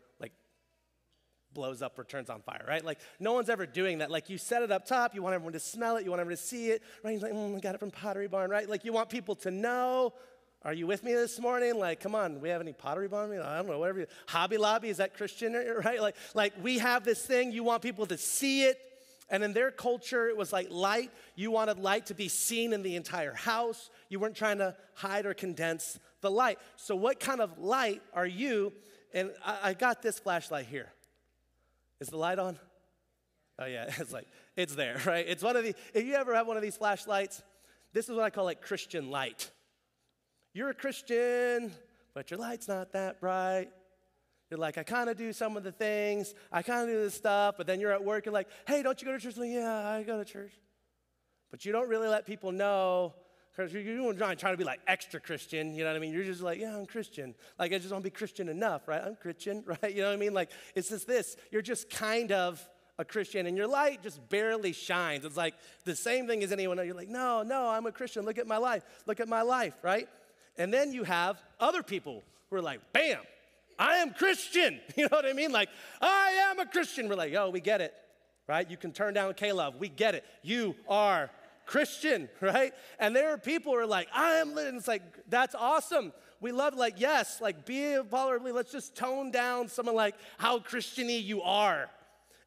blows 1.55 1.81
up 1.81 1.99
or 1.99 2.05
turns 2.05 2.29
on 2.29 2.43
fire, 2.43 2.65
right? 2.67 2.85
Like, 2.85 2.99
no 3.21 3.33
one's 3.33 3.49
ever 3.49 3.65
doing 3.67 3.99
that. 3.99 4.11
Like, 4.11 4.29
you 4.29 4.37
set 4.37 4.63
it 4.63 4.71
up 4.71 4.85
top, 4.85 5.15
you 5.15 5.23
want 5.23 5.35
everyone 5.35 5.53
to 5.55 5.61
smell 5.61 5.97
it, 5.97 6.05
you 6.05 6.11
want 6.11 6.21
everyone 6.21 6.37
to 6.37 6.43
see 6.43 6.71
it, 6.71 6.83
right? 7.03 7.13
He's 7.13 7.23
like, 7.23 7.33
mm, 7.33 7.57
I 7.57 7.61
got 7.61 7.75
it 7.75 7.79
from 7.79 7.91
Pottery 7.91 8.29
Barn, 8.29 8.51
right? 8.51 8.69
Like, 8.69 8.85
you 8.85 8.93
want 8.93 9.09
people 9.09 9.35
to 9.37 9.51
know. 9.51 10.13
Are 10.63 10.73
you 10.73 10.87
with 10.87 11.05
me 11.05 11.13
this 11.13 11.39
morning? 11.39 11.79
Like, 11.79 12.01
come 12.01 12.15
on, 12.15 12.41
we 12.41 12.49
have 12.49 12.61
any 12.61 12.73
Pottery 12.73 13.07
Barn? 13.07 13.31
I 13.33 13.57
don't 13.59 13.69
know, 13.69 13.79
whatever. 13.79 14.01
You, 14.01 14.07
Hobby 14.27 14.57
Lobby, 14.57 14.89
is 14.89 14.97
that 14.97 15.15
Christian, 15.15 15.53
right? 15.85 16.01
Like, 16.01 16.17
like, 16.35 16.53
we 16.63 16.79
have 16.79 17.05
this 17.05 17.25
thing, 17.25 17.53
you 17.53 17.63
want 17.63 17.83
people 17.83 18.07
to 18.07 18.19
see 18.19 18.65
it. 18.65 18.79
And 19.31 19.43
in 19.43 19.53
their 19.53 19.71
culture, 19.71 20.29
it 20.29 20.37
was 20.37 20.53
like 20.53 20.69
light. 20.71 21.11
You 21.35 21.51
wanted 21.51 21.79
light 21.79 22.07
to 22.07 22.15
be 22.15 22.29
seen 22.29 22.73
in 22.73 22.83
the 22.83 22.95
entire 22.95 23.33
house. 23.33 23.91
You 24.11 24.21
weren't 24.21 24.37
trying 24.37 24.59
to 24.59 24.77
hide 24.95 25.25
or 25.25 25.33
condense 25.33 25.99
the 26.21 26.31
light. 26.31 26.59
So, 26.77 26.95
what 26.95 27.21
kind 27.21 27.41
of 27.41 27.59
light 27.59 28.03
are 28.13 28.27
you? 28.27 28.73
And 29.15 29.31
I, 29.45 29.71
I 29.71 29.75
got 29.75 30.03
this 30.03 30.19
flashlight 30.19 30.67
here. 30.67 30.93
Is 32.05 32.11
the 32.11 32.19
light 32.19 32.39
on? 32.39 32.59
Oh, 33.59 33.65
yeah, 33.65 33.87
it's 33.99 34.13
like, 34.13 34.27
it's 34.57 34.75
there, 34.75 35.01
right? 35.07 35.25
It's 35.27 35.43
one 35.43 35.57
of 35.57 35.65
the, 35.65 35.75
if 35.95 36.05
you 36.05 36.13
ever 36.17 36.35
have 36.35 36.47
one 36.47 36.59
of 36.59 36.63
these 36.63 36.77
flashlights, 36.77 37.43
this 37.95 38.11
is 38.11 38.15
what 38.15 38.25
I 38.25 38.29
call 38.29 38.45
like 38.45 38.61
Christian 38.61 39.11
light. 39.11 39.51
You're 40.53 40.69
a 40.69 40.75
Christian, 40.75 41.73
but 42.13 42.31
your 42.31 42.39
light's 42.39 42.69
not 42.69 42.93
that 42.93 43.23
bright. 43.23 43.71
You're 44.51 44.61
like, 44.61 44.77
I 44.77 44.83
kind 44.83 45.09
of 45.09 45.17
do 45.17 45.33
some 45.33 45.57
of 45.57 45.63
the 45.63 45.73
things, 45.73 46.35
I 46.53 46.61
kind 46.61 46.83
of 46.83 46.95
do 46.95 47.01
this 47.01 47.15
stuff, 47.15 47.55
but 47.57 47.67
then 47.67 47.81
you're 47.81 47.93
at 47.93 48.05
work, 48.05 48.27
you're 48.27 48.35
like, 48.35 48.49
hey, 48.67 48.83
don't 48.83 49.01
you 49.01 49.07
go 49.07 49.13
to 49.13 49.19
church? 49.19 49.39
Like, 49.39 49.49
yeah, 49.49 49.89
I 49.89 50.03
go 50.03 50.19
to 50.19 50.27
church. 50.27 50.53
But 51.51 51.65
you 51.65 51.73
don't 51.73 51.89
really 51.89 52.09
let 52.09 52.27
people 52.27 52.53
know 52.53 53.15
because 53.55 53.73
you're 53.73 54.13
trying 54.15 54.37
to 54.37 54.57
be 54.57 54.65
like 54.65 54.81
extra 54.87 55.21
Christian, 55.21 55.75
you 55.75 55.85
know 55.85 55.91
what 55.91 55.97
I 55.97 56.01
mean? 56.01 56.13
You're 56.13 56.25
just 56.25 56.43
like, 56.43 56.59
yeah, 56.59 56.77
I'm 56.77 56.87
Christian. 56.87 57.35
Like, 57.59 57.73
I 57.73 57.79
just 57.79 57.93
want 57.93 58.03
to 58.03 58.11
be 58.11 58.15
Christian 58.15 58.49
enough, 58.49 58.89
right? 58.89 59.03
I'm 59.05 59.17
Christian, 59.17 59.63
right? 59.83 59.95
You 59.95 60.03
know 60.03 60.09
what 60.09 60.15
I 60.15 60.19
mean? 60.19 60.35
Like, 60.35 60.51
it's 60.75 60.89
just 60.89 61.07
this. 61.07 61.37
You're 61.53 61.63
just 61.63 61.89
kind 61.89 62.33
of 62.33 62.67
a 62.99 63.05
Christian, 63.05 63.47
and 63.47 63.57
your 63.57 63.67
light 63.67 64.03
just 64.03 64.29
barely 64.29 64.73
shines. 64.73 65.25
It's 65.25 65.37
like 65.37 65.55
the 65.85 65.97
same 65.97 66.27
thing 66.27 66.43
as 66.43 66.53
anyone 66.53 66.79
else. 66.79 66.87
You're 66.87 66.97
like, 66.97 67.09
no, 67.09 67.43
no, 67.43 67.69
I'm 67.69 67.87
a 67.87 67.93
Christian. 67.93 68.25
Look 68.25 68.39
at 68.39 68.47
my 68.47 68.57
life. 68.57 68.85
Look 69.07 69.21
at 69.21 69.29
my 69.29 69.43
life, 69.43 69.75
right? 69.83 70.09
And 70.57 70.73
then 70.73 70.93
you 70.93 71.05
have 71.05 71.43
other 71.61 71.83
people 71.83 72.23
who 72.51 72.57
are 72.57 72.63
like, 72.63 72.81
bam, 72.93 73.21
I 73.79 73.97
am 73.97 74.13
Christian. 74.15 74.81
You 74.97 75.05
know 75.05 75.17
what 75.17 75.27
I 75.27 75.33
mean? 75.33 75.53
Like, 75.53 75.69
I 76.01 76.51
am 76.51 76.59
a 76.61 76.67
Christian. 76.67 77.09
We're 77.09 77.17
like, 77.17 77.33
yo, 77.33 77.51
we 77.51 77.61
get 77.61 77.81
it, 77.81 77.93
right? 78.49 78.69
You 78.69 78.77
can 78.77 78.93
turn 78.93 79.15
down 79.15 79.35
K-Love. 79.35 79.77
We 79.77 79.89
get 79.89 80.15
it. 80.15 80.25
You 80.43 80.77
are 80.89 81.31
Christian, 81.67 82.29
right? 82.41 82.73
And 82.99 83.15
there 83.15 83.31
are 83.31 83.39
people 83.39 83.73
who 83.73 83.79
are 83.79 83.87
like, 83.87 84.09
I 84.15 84.35
am 84.35 84.55
lit. 84.55 84.69
And 84.69 84.77
it's 84.77 84.89
like, 84.89 85.03
that's 85.29 85.55
awesome. 85.55 86.13
We 86.41 86.53
love, 86.53 86.75
like, 86.75 87.01
yes, 87.01 87.41
like, 87.41 87.65
be 87.65 87.95
a 87.95 88.03
Let's 88.03 88.73
just 88.73 88.95
tone 88.95 89.31
down 89.31 89.69
someone 89.69 89.95
like 89.95 90.15
how 90.39 90.59
Christiany 90.59 91.23
you 91.23 91.43
are. 91.43 91.89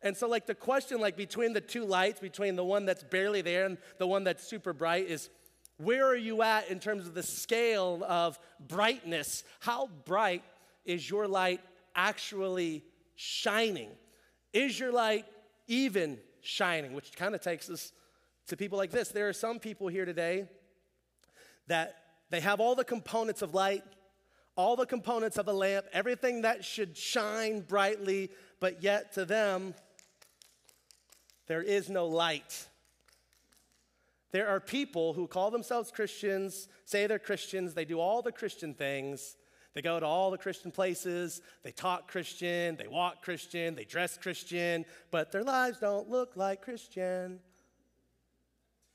And 0.04 0.16
so, 0.16 0.28
like, 0.28 0.46
the 0.46 0.56
question, 0.56 1.00
like, 1.00 1.18
between 1.18 1.54
the 1.54 1.62
two 1.62 1.84
lights, 1.84 2.19
between 2.19 2.56
the 2.56 2.64
one 2.64 2.86
that's 2.86 3.04
barely 3.04 3.42
there 3.42 3.66
and 3.66 3.78
the 3.98 4.06
one 4.06 4.24
that's 4.24 4.48
super 4.48 4.72
bright, 4.72 5.08
is 5.08 5.30
where 5.78 6.06
are 6.06 6.16
you 6.16 6.42
at 6.44 6.69
in 6.69 6.80
terms 6.80 7.07
of 7.07 7.14
the 7.14 7.24
scale 7.24 8.04
of 8.07 8.40
brightness? 8.68 9.44
How 9.59 9.90
bright 10.06 10.44
is 10.86 11.09
your 11.09 11.28
light 11.28 11.62
actually 11.95 12.83
shining? 13.16 13.90
Is 14.54 14.80
your 14.80 14.92
light 14.92 15.26
even 15.68 16.19
shining? 16.42 16.94
Which 16.94 17.12
kind 17.16 17.36
of 17.36 17.42
takes 17.42 17.69
us 17.69 17.92
to 18.47 18.57
people 18.57 18.77
like 18.77 18.92
this. 18.92 19.09
There 19.09 19.30
are 19.30 19.33
some 19.33 19.59
people 19.59 19.87
here 19.87 20.06
today 20.06 20.47
that 21.68 21.95
they 22.30 22.39
have 22.39 22.59
all 22.59 22.75
the 22.75 22.83
components 22.83 23.42
of 23.42 23.54
light, 23.54 23.83
all 24.56 24.75
the 24.75 24.85
components 24.85 25.37
of 25.37 25.47
a 25.47 25.54
lamp, 25.54 25.85
everything 25.94 26.42
that 26.42 26.66
should 26.66 26.97
shine 26.97 27.61
brightly, 27.61 28.31
but 28.59 28.81
yet 28.81 29.13
to 29.13 29.25
them, 29.25 29.75
there 31.47 31.61
is 31.61 31.89
no 31.89 32.07
light. 32.07 32.68
There 34.31 34.47
are 34.47 34.59
people 34.59 35.13
who 35.13 35.27
call 35.27 35.51
themselves 35.51 35.92
Christians, 35.92 36.68
say 36.85 37.07
they're 37.07 37.19
Christians, 37.19 37.73
they 37.73 37.85
do 37.85 37.99
all 37.99 38.21
the 38.21 38.31
Christian 38.31 38.73
things. 38.73 39.35
They 39.73 39.81
go 39.83 39.99
to 39.99 40.06
all 40.07 40.31
the 40.31 40.39
Christian 40.39 40.71
places, 40.71 41.39
they 41.63 41.71
talk 41.71 42.07
Christian, 42.07 42.77
they 42.77 42.87
walk 42.87 43.21
Christian, 43.21 43.75
they 43.75 43.83
dress 43.83 44.18
Christian, 44.18 44.85
but 45.11 45.31
their 45.31 45.44
lives 45.44 45.77
don't 45.80 46.09
look 46.09 46.35
like 46.35 46.63
Christian 46.63 47.39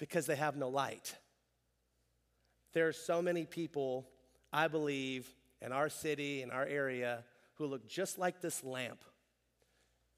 because 0.02 0.26
they 0.26 0.34
have 0.34 0.56
no 0.56 0.68
light. 0.68 1.14
There 2.72 2.88
are 2.88 2.92
so 2.92 3.22
many 3.22 3.46
people, 3.46 4.08
I 4.52 4.66
believe, 4.66 5.28
in 5.60 5.70
our 5.70 5.88
city, 5.88 6.42
in 6.42 6.50
our 6.50 6.66
area, 6.66 7.22
who 7.54 7.66
look 7.66 7.86
just 7.86 8.18
like 8.18 8.40
this 8.40 8.64
lamp. 8.64 8.98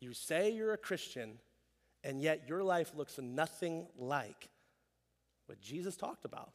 You 0.00 0.14
say 0.14 0.52
you're 0.52 0.72
a 0.72 0.78
Christian, 0.78 1.32
and 2.02 2.22
yet 2.22 2.48
your 2.48 2.62
life 2.62 2.92
looks 2.96 3.18
nothing 3.18 3.86
like 3.98 4.48
what 5.48 5.60
Jesus 5.60 5.96
talked 5.96 6.24
about. 6.24 6.54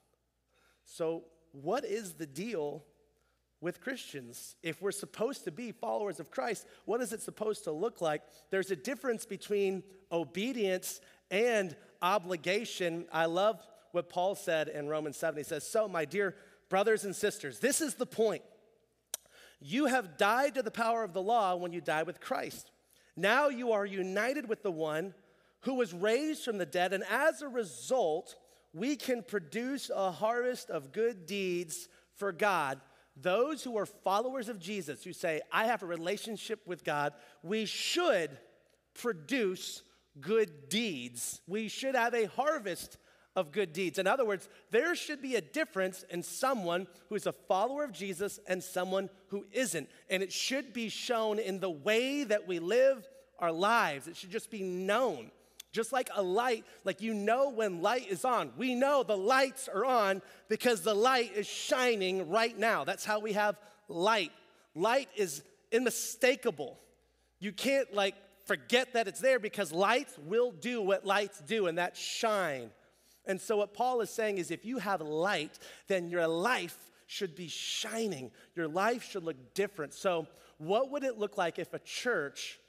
So, 0.84 1.26
what 1.52 1.86
is 1.86 2.14
the 2.14 2.26
deal 2.26 2.84
with 3.62 3.80
Christians? 3.80 4.56
If 4.64 4.82
we're 4.82 4.92
supposed 4.92 5.44
to 5.44 5.52
be 5.52 5.72
followers 5.72 6.20
of 6.20 6.32
Christ, 6.32 6.66
what 6.86 7.00
is 7.00 7.14
it 7.14 7.22
supposed 7.22 7.66
to 7.66 7.72
look 7.72 8.02
like? 8.02 8.24
There's 8.50 8.72
a 8.72 8.76
difference 8.76 9.28
between 9.28 9.84
obedience 10.12 11.00
and 11.32 11.76
obligation. 12.02 13.06
I 13.12 13.26
love 13.26 13.60
what 13.92 14.10
Paul 14.10 14.36
said 14.36 14.68
in 14.68 14.88
Romans 14.88 15.18
7. 15.18 15.38
He 15.38 15.44
says, 15.44 15.66
So, 15.66 15.88
my 15.88 16.06
dear 16.06 16.36
brothers 16.70 17.06
and 17.06 17.16
sisters, 17.16 17.60
this 17.60 17.82
is 17.82 17.96
the 17.96 18.06
point. 18.06 18.44
You 19.60 19.88
have 19.88 20.18
died 20.18 20.56
to 20.56 20.62
the 20.62 20.72
power 20.72 21.04
of 21.04 21.14
the 21.14 21.22
law 21.22 21.56
when 21.56 21.74
you 21.74 21.82
died 21.82 22.08
with 22.08 22.22
Christ. 22.22 22.72
Now 23.18 23.50
you 23.50 23.74
are 23.74 23.86
united 23.86 24.48
with 24.48 24.64
the 24.64 24.72
one 24.72 25.14
who 25.62 25.74
was 25.74 25.94
raised 25.94 26.46
from 26.46 26.58
the 26.58 26.66
dead, 26.66 26.94
and 26.94 27.04
as 27.10 27.42
a 27.42 27.50
result, 27.50 28.36
we 28.74 28.96
can 28.96 29.24
produce 29.24 29.92
a 29.94 30.12
harvest 30.12 30.70
of 30.70 30.94
good 30.94 31.26
deeds 31.26 31.90
for 32.16 32.32
God. 32.32 32.80
Those 33.18 33.64
who 33.64 33.78
are 33.78 33.86
followers 33.86 34.48
of 34.48 34.60
Jesus, 34.60 35.04
who 35.04 35.12
say, 35.12 35.42
I 35.52 35.66
have 35.66 35.84
a 35.84 35.88
relationship 35.88 36.66
with 36.66 36.86
God, 36.86 37.14
we 37.44 37.66
should 37.66 38.38
produce 38.94 39.82
good 40.22 40.70
deeds. 40.70 41.42
We 41.48 41.68
should 41.68 41.96
have 41.96 42.14
a 42.14 42.26
harvest 42.26 42.98
of 43.36 43.52
good 43.52 43.74
deeds. 43.74 44.00
In 44.00 44.08
other 44.08 44.26
words, 44.26 44.50
there 44.72 44.96
should 44.96 45.22
be 45.22 45.36
a 45.36 45.42
difference 45.42 46.04
in 46.10 46.24
someone 46.24 46.88
who 47.08 47.16
is 47.16 47.28
a 47.28 47.32
follower 47.32 47.84
of 47.84 47.92
Jesus 47.92 48.40
and 48.48 48.64
someone 48.64 49.10
who 49.28 49.46
isn't. 49.52 49.90
And 50.10 50.22
it 50.22 50.32
should 50.32 50.74
be 50.74 50.90
shown 50.90 51.40
in 51.40 51.60
the 51.60 51.70
way 51.70 52.24
that 52.24 52.48
we 52.48 52.60
live 52.60 53.08
our 53.40 53.52
lives. 53.52 54.08
It 54.08 54.18
should 54.18 54.32
just 54.32 54.52
be 54.52 54.64
known. 54.64 55.32
Just 55.72 55.94
like 55.94 56.10
a 56.16 56.22
light, 56.22 56.66
like 56.84 57.00
you 57.00 57.14
know 57.14 57.50
when 57.50 57.82
light 57.84 58.10
is 58.10 58.26
on. 58.26 58.52
We 58.58 58.74
know 58.74 59.04
the 59.04 59.18
lights 59.18 59.68
are 59.68 59.86
on 59.86 60.24
because 60.48 60.82
the 60.82 60.96
light 60.96 61.32
is 61.36 61.46
shining 61.46 62.30
right 62.30 62.58
now. 62.58 62.84
That's 62.84 63.06
how 63.06 63.20
we 63.20 63.34
have 63.34 63.56
light. 63.88 64.32
Light 64.74 65.10
is 65.16 65.44
unmistakable. 65.74 66.80
You 67.40 67.52
can't 67.52 67.94
like 67.94 68.16
forget 68.50 68.94
that 68.94 69.08
it's 69.08 69.20
there 69.20 69.38
because 69.38 69.72
lights 69.72 70.18
will 70.26 70.50
do 70.50 70.82
what 70.82 71.06
lights 71.06 71.40
do, 71.40 71.68
and 71.68 71.78
that's 71.78 72.00
shine. 72.00 72.72
And 73.28 73.40
so, 73.40 73.58
what 73.58 73.76
Paul 73.76 74.02
is 74.02 74.10
saying 74.10 74.40
is 74.40 74.50
if 74.50 74.66
you 74.66 74.80
have 74.80 75.02
light, 75.02 75.60
then 75.88 76.10
your 76.10 76.26
life 76.26 76.76
should 77.06 77.36
be 77.36 77.48
shining. 77.48 78.32
Your 78.56 78.68
life 78.68 79.04
should 79.08 79.24
look 79.24 79.54
different. 79.54 79.94
So, 79.94 80.26
what 80.58 80.90
would 80.90 81.04
it 81.04 81.20
look 81.20 81.38
like 81.38 81.60
if 81.60 81.76
a 81.76 81.80
church 81.80 82.60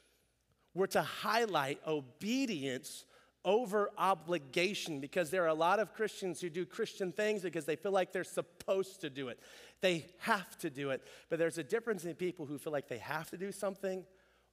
were 0.74 0.86
to 0.88 1.00
highlight 1.00 1.80
obedience 1.86 3.06
over 3.42 3.88
obligation 3.96 5.00
because 5.00 5.30
there 5.30 5.42
are 5.44 5.48
a 5.48 5.54
lot 5.54 5.78
of 5.78 5.94
Christians 5.94 6.42
who 6.42 6.50
do 6.50 6.66
Christian 6.66 7.10
things 7.10 7.40
because 7.40 7.64
they 7.64 7.74
feel 7.74 7.92
like 7.92 8.12
they're 8.12 8.22
supposed 8.22 9.00
to 9.00 9.08
do 9.08 9.28
it. 9.28 9.40
They 9.80 10.04
have 10.18 10.58
to 10.58 10.68
do 10.68 10.90
it. 10.90 11.02
But 11.30 11.38
there's 11.38 11.56
a 11.56 11.64
difference 11.64 12.04
in 12.04 12.14
people 12.16 12.44
who 12.44 12.58
feel 12.58 12.72
like 12.72 12.86
they 12.86 12.98
have 12.98 13.30
to 13.30 13.38
do 13.38 13.50
something 13.50 14.04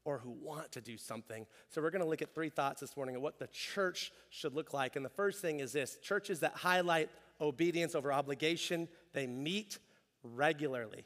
or 0.08 0.20
who 0.20 0.32
want 0.42 0.72
to 0.72 0.80
do 0.80 0.96
something. 0.96 1.46
So 1.68 1.82
we're 1.82 1.90
going 1.90 2.02
to 2.02 2.08
look 2.08 2.22
at 2.22 2.34
three 2.34 2.48
thoughts 2.48 2.80
this 2.80 2.96
morning 2.96 3.18
of 3.18 3.22
what 3.22 3.40
the 3.40 3.48
church 3.48 4.14
should 4.30 4.54
look 4.54 4.74
like. 4.74 4.96
And 4.96 5.04
the 5.04 5.10
first 5.10 5.42
thing 5.42 5.60
is 5.60 5.74
this 5.74 5.98
churches 6.02 6.40
that 6.40 6.54
highlight 6.54 7.10
obedience 7.42 7.94
over 7.94 8.14
obligation, 8.14 8.88
they 9.12 9.28
meet 9.28 9.80
regularly. 10.24 11.04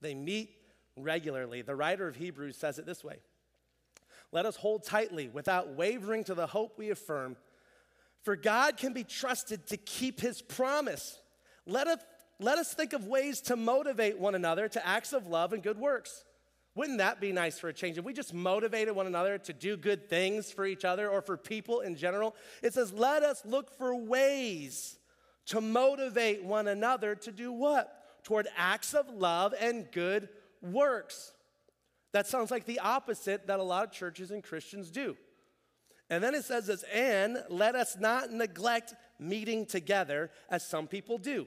They 0.00 0.14
meet 0.14 0.50
regularly. 0.96 1.62
The 1.62 1.74
writer 1.74 2.06
of 2.06 2.14
Hebrews 2.14 2.56
says 2.56 2.78
it 2.78 2.86
this 2.86 3.02
way 3.02 3.16
let 4.30 4.46
us 4.46 4.54
hold 4.54 4.84
tightly 4.84 5.28
without 5.28 5.74
wavering 5.74 6.22
to 6.24 6.34
the 6.34 6.46
hope 6.46 6.78
we 6.78 6.90
affirm. 6.90 7.36
For 8.22 8.36
God 8.36 8.76
can 8.76 8.92
be 8.92 9.02
trusted 9.02 9.66
to 9.66 9.76
keep 9.76 10.20
his 10.20 10.40
promise. 10.40 11.18
Let 11.66 11.88
us, 11.88 11.98
let 12.38 12.58
us 12.58 12.72
think 12.72 12.92
of 12.92 13.08
ways 13.08 13.40
to 13.42 13.56
motivate 13.56 14.20
one 14.20 14.36
another 14.36 14.68
to 14.68 14.86
acts 14.86 15.12
of 15.12 15.26
love 15.26 15.52
and 15.52 15.64
good 15.64 15.78
works. 15.78 16.22
Wouldn't 16.74 16.98
that 16.98 17.20
be 17.20 17.32
nice 17.32 17.58
for 17.58 17.68
a 17.68 17.72
change? 17.72 17.98
If 17.98 18.04
we 18.04 18.12
just 18.12 18.32
motivated 18.32 18.94
one 18.94 19.06
another 19.06 19.38
to 19.38 19.52
do 19.52 19.76
good 19.76 20.08
things 20.08 20.52
for 20.52 20.64
each 20.64 20.84
other 20.84 21.08
or 21.08 21.20
for 21.20 21.36
people 21.36 21.80
in 21.80 21.96
general, 21.96 22.36
it 22.62 22.74
says, 22.74 22.92
let 22.92 23.22
us 23.22 23.42
look 23.44 23.76
for 23.76 23.94
ways 23.94 24.98
to 25.46 25.60
motivate 25.60 26.44
one 26.44 26.68
another 26.68 27.16
to 27.16 27.32
do 27.32 27.52
what? 27.52 28.22
Toward 28.22 28.46
acts 28.56 28.94
of 28.94 29.08
love 29.08 29.52
and 29.60 29.90
good 29.90 30.28
works. 30.62 31.32
That 32.12 32.26
sounds 32.26 32.50
like 32.50 32.66
the 32.66 32.80
opposite 32.80 33.48
that 33.48 33.58
a 33.58 33.64
lot 33.64 33.84
of 33.84 33.92
churches 33.92 34.30
and 34.30 34.42
Christians 34.42 34.90
do. 34.90 35.16
And 36.08 36.22
then 36.22 36.34
it 36.34 36.44
says 36.44 36.66
this, 36.66 36.84
and 36.92 37.42
let 37.48 37.74
us 37.74 37.96
not 37.98 38.32
neglect 38.32 38.94
meeting 39.18 39.64
together 39.64 40.30
as 40.50 40.66
some 40.66 40.86
people 40.86 41.18
do, 41.18 41.46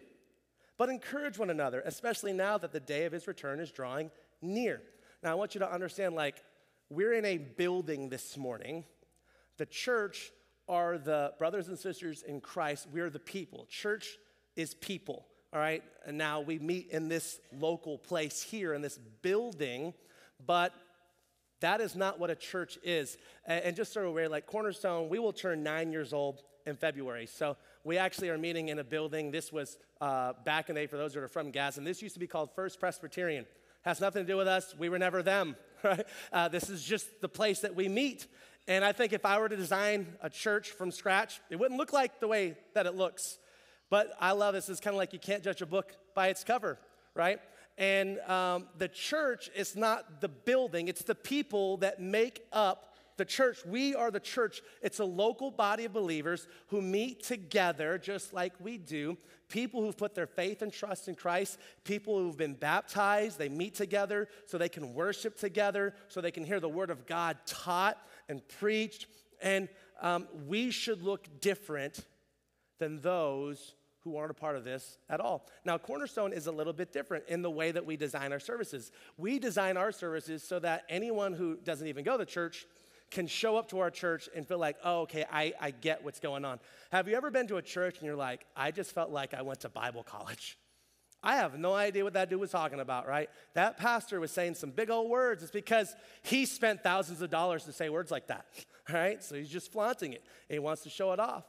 but 0.77 0.89
encourage 0.89 1.37
one 1.37 1.49
another, 1.49 1.81
especially 1.85 2.33
now 2.33 2.57
that 2.57 2.71
the 2.71 2.79
day 2.79 3.05
of 3.05 3.11
his 3.11 3.27
return 3.27 3.59
is 3.59 3.71
drawing 3.71 4.09
near. 4.41 4.81
Now, 5.23 5.31
I 5.31 5.35
want 5.35 5.55
you 5.55 5.59
to 5.59 5.71
understand 5.71 6.15
like, 6.15 6.43
we're 6.89 7.13
in 7.13 7.25
a 7.25 7.37
building 7.37 8.09
this 8.09 8.37
morning. 8.37 8.83
The 9.57 9.65
church 9.65 10.31
are 10.67 10.97
the 10.97 11.33
brothers 11.39 11.67
and 11.69 11.79
sisters 11.79 12.23
in 12.23 12.41
Christ. 12.41 12.87
We're 12.91 13.09
the 13.09 13.19
people. 13.19 13.65
Church 13.69 14.17
is 14.55 14.73
people, 14.75 15.25
all 15.51 15.59
right? 15.59 15.83
And 16.05 16.17
now 16.17 16.41
we 16.41 16.59
meet 16.59 16.89
in 16.91 17.07
this 17.07 17.39
local 17.57 17.97
place 17.97 18.41
here 18.41 18.73
in 18.73 18.81
this 18.81 18.97
building 19.21 19.93
but 20.45 20.73
that 21.61 21.81
is 21.81 21.95
not 21.95 22.19
what 22.19 22.29
a 22.29 22.35
church 22.35 22.77
is. 22.83 23.17
And 23.45 23.75
just 23.75 23.93
so 23.93 24.11
we're 24.11 24.29
like 24.29 24.45
Cornerstone, 24.45 25.09
we 25.09 25.19
will 25.19 25.33
turn 25.33 25.63
nine 25.63 25.91
years 25.91 26.11
old 26.11 26.41
in 26.65 26.75
February. 26.75 27.25
So 27.25 27.57
we 27.83 27.97
actually 27.97 28.29
are 28.29 28.37
meeting 28.37 28.69
in 28.69 28.79
a 28.79 28.83
building. 28.83 29.31
This 29.31 29.51
was 29.51 29.77
uh, 30.01 30.33
back 30.45 30.69
in 30.69 30.75
the 30.75 30.81
day 30.81 30.87
for 30.87 30.97
those 30.97 31.13
that 31.13 31.23
are 31.23 31.27
from 31.27 31.51
Gadsden. 31.51 31.83
This 31.83 32.01
used 32.01 32.15
to 32.15 32.19
be 32.19 32.27
called 32.27 32.49
First 32.53 32.79
Presbyterian. 32.79 33.45
Has 33.83 33.99
nothing 33.99 34.25
to 34.25 34.27
do 34.31 34.37
with 34.37 34.47
us. 34.47 34.73
We 34.77 34.89
were 34.89 34.99
never 34.99 35.21
them, 35.21 35.55
right? 35.83 36.05
Uh, 36.31 36.47
this 36.47 36.69
is 36.69 36.83
just 36.83 37.21
the 37.21 37.29
place 37.29 37.59
that 37.59 37.75
we 37.75 37.89
meet. 37.89 38.27
And 38.67 38.85
I 38.85 38.93
think 38.93 39.11
if 39.11 39.25
I 39.25 39.39
were 39.39 39.49
to 39.49 39.57
design 39.57 40.07
a 40.21 40.29
church 40.29 40.71
from 40.71 40.89
scratch, 40.89 41.41
it 41.49 41.57
wouldn't 41.57 41.77
look 41.77 41.91
like 41.91 42.21
the 42.21 42.27
way 42.27 42.55
that 42.75 42.85
it 42.85 42.95
looks. 42.95 43.39
But 43.89 44.13
I 44.19 44.31
love 44.31 44.53
this. 44.53 44.69
It's 44.69 44.79
kind 44.79 44.95
of 44.95 44.97
like 44.97 45.11
you 45.11 45.19
can't 45.19 45.43
judge 45.43 45.61
a 45.61 45.65
book 45.65 45.93
by 46.15 46.29
its 46.29 46.43
cover, 46.45 46.79
right? 47.13 47.39
And 47.77 48.19
um, 48.21 48.67
the 48.77 48.87
church 48.87 49.49
is 49.55 49.75
not 49.75 50.21
the 50.21 50.29
building, 50.29 50.87
it's 50.87 51.03
the 51.03 51.15
people 51.15 51.77
that 51.77 51.99
make 51.99 52.41
up 52.53 52.92
the 53.17 53.25
church. 53.25 53.65
We 53.65 53.95
are 53.95 54.11
the 54.11 54.19
church. 54.19 54.61
It's 54.81 54.99
a 54.99 55.05
local 55.05 55.51
body 55.51 55.85
of 55.85 55.93
believers 55.93 56.47
who 56.67 56.81
meet 56.81 57.23
together 57.23 57.97
just 57.97 58.33
like 58.33 58.53
we 58.59 58.77
do. 58.77 59.17
People 59.49 59.81
who've 59.81 59.97
put 59.97 60.15
their 60.15 60.27
faith 60.27 60.61
and 60.61 60.71
trust 60.73 61.07
in 61.07 61.15
Christ, 61.15 61.59
people 61.83 62.17
who've 62.17 62.37
been 62.37 62.55
baptized, 62.55 63.37
they 63.37 63.49
meet 63.49 63.75
together 63.75 64.27
so 64.45 64.57
they 64.57 64.69
can 64.69 64.93
worship 64.93 65.37
together, 65.37 65.93
so 66.07 66.21
they 66.21 66.31
can 66.31 66.43
hear 66.43 66.59
the 66.59 66.69
word 66.69 66.89
of 66.89 67.05
God 67.05 67.37
taught 67.45 67.97
and 68.29 68.41
preached. 68.59 69.07
And 69.41 69.69
um, 70.01 70.27
we 70.47 70.71
should 70.71 71.01
look 71.01 71.27
different 71.39 71.99
than 72.79 73.01
those 73.01 73.75
who 74.03 74.17
aren't 74.17 74.31
a 74.31 74.33
part 74.33 74.57
of 74.57 74.65
this 74.65 74.97
at 75.09 75.21
all. 75.21 75.47
Now, 75.63 75.77
Cornerstone 75.77 76.33
is 76.33 76.47
a 76.47 76.51
little 76.51 76.73
bit 76.73 76.91
different 76.91 77.23
in 77.29 77.41
the 77.41 77.49
way 77.49 77.71
that 77.71 77.85
we 77.85 77.95
design 77.95 78.33
our 78.33 78.39
services. 78.39 78.91
We 79.17 79.39
design 79.39 79.77
our 79.77 79.91
services 79.91 80.43
so 80.43 80.59
that 80.59 80.83
anyone 80.89 81.33
who 81.33 81.55
doesn't 81.55 81.87
even 81.87 82.03
go 82.03 82.17
to 82.17 82.25
church 82.25 82.65
can 83.13 83.27
show 83.27 83.55
up 83.55 83.69
to 83.69 83.79
our 83.79 83.91
church 83.91 84.27
and 84.35 84.45
feel 84.45 84.57
like, 84.57 84.75
oh, 84.83 85.01
okay, 85.01 85.23
I, 85.31 85.53
I 85.61 85.71
get 85.71 86.03
what's 86.03 86.19
going 86.19 86.43
on. 86.43 86.59
Have 86.91 87.07
you 87.07 87.15
ever 87.15 87.29
been 87.29 87.47
to 87.47 87.57
a 87.57 87.61
church 87.61 87.99
and 87.99 88.05
you're 88.05 88.15
like, 88.15 88.45
I 88.57 88.71
just 88.71 88.91
felt 88.91 89.11
like 89.11 89.33
I 89.33 89.43
went 89.43 89.61
to 89.61 89.69
Bible 89.69 90.03
college? 90.03 90.57
I 91.23 91.37
have 91.37 91.57
no 91.57 91.73
idea 91.73 92.03
what 92.03 92.13
that 92.13 92.29
dude 92.29 92.41
was 92.41 92.51
talking 92.51 92.81
about, 92.81 93.07
right? 93.07 93.29
That 93.53 93.77
pastor 93.77 94.19
was 94.19 94.31
saying 94.31 94.55
some 94.55 94.71
big 94.71 94.89
old 94.89 95.09
words. 95.09 95.41
It's 95.41 95.51
because 95.51 95.95
he 96.23 96.45
spent 96.45 96.83
thousands 96.83 97.21
of 97.21 97.29
dollars 97.29 97.63
to 97.65 97.71
say 97.71 97.87
words 97.87 98.11
like 98.11 98.27
that, 98.27 98.45
right? 98.91 99.23
So 99.23 99.35
he's 99.35 99.49
just 99.49 99.71
flaunting 99.71 100.13
it. 100.13 100.23
he 100.49 100.59
wants 100.59 100.81
to 100.83 100.89
show 100.89 101.13
it 101.13 101.19
off. 101.19 101.45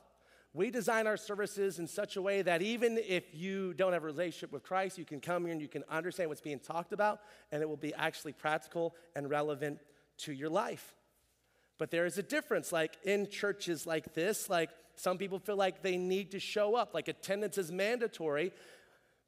We 0.52 0.71
design 0.71 1.09
our 1.09 1.16
services 1.16 1.80
in 1.80 1.88
such 1.88 2.14
a 2.14 2.23
way 2.23 2.42
that 2.42 2.62
even 2.62 2.97
if 2.99 3.35
you 3.35 3.75
don't 3.75 3.92
have 3.92 4.04
a 4.04 4.06
relationship 4.06 4.52
with 4.52 4.62
Christ, 4.62 4.99
you 4.99 5.04
can 5.04 5.21
come 5.21 5.42
here 5.44 5.52
and 5.52 5.61
you 5.61 5.66
can 5.66 5.83
understand 5.90 6.28
what's 6.28 6.40
being 6.40 6.61
talked 6.61 6.92
about, 6.92 7.23
and 7.50 7.61
it 7.61 7.68
will 7.68 7.76
be 7.76 7.92
actually 7.94 8.35
practical 8.35 8.94
and 9.16 9.28
relevant 9.28 9.80
to 10.18 10.33
your 10.33 10.49
life. 10.49 10.94
But 11.84 11.90
there 11.90 12.06
is 12.06 12.16
a 12.16 12.22
difference, 12.22 12.72
like 12.72 12.96
in 13.04 13.28
churches 13.28 13.86
like 13.86 14.14
this, 14.14 14.48
like 14.48 14.70
some 14.96 15.18
people 15.18 15.38
feel 15.38 15.56
like 15.56 15.82
they 15.82 15.98
need 15.98 16.30
to 16.30 16.40
show 16.40 16.76
up, 16.76 16.94
like 16.94 17.08
attendance 17.08 17.58
is 17.58 17.70
mandatory, 17.70 18.52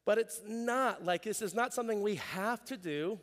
but 0.07 0.17
it's 0.17 0.41
not. 0.49 1.05
Like 1.05 1.23
this 1.23 1.43
is 1.43 1.53
not 1.53 1.75
something 1.75 2.01
we 2.01 2.15
have 2.15 2.65
to 2.65 2.79
do, 2.79 3.21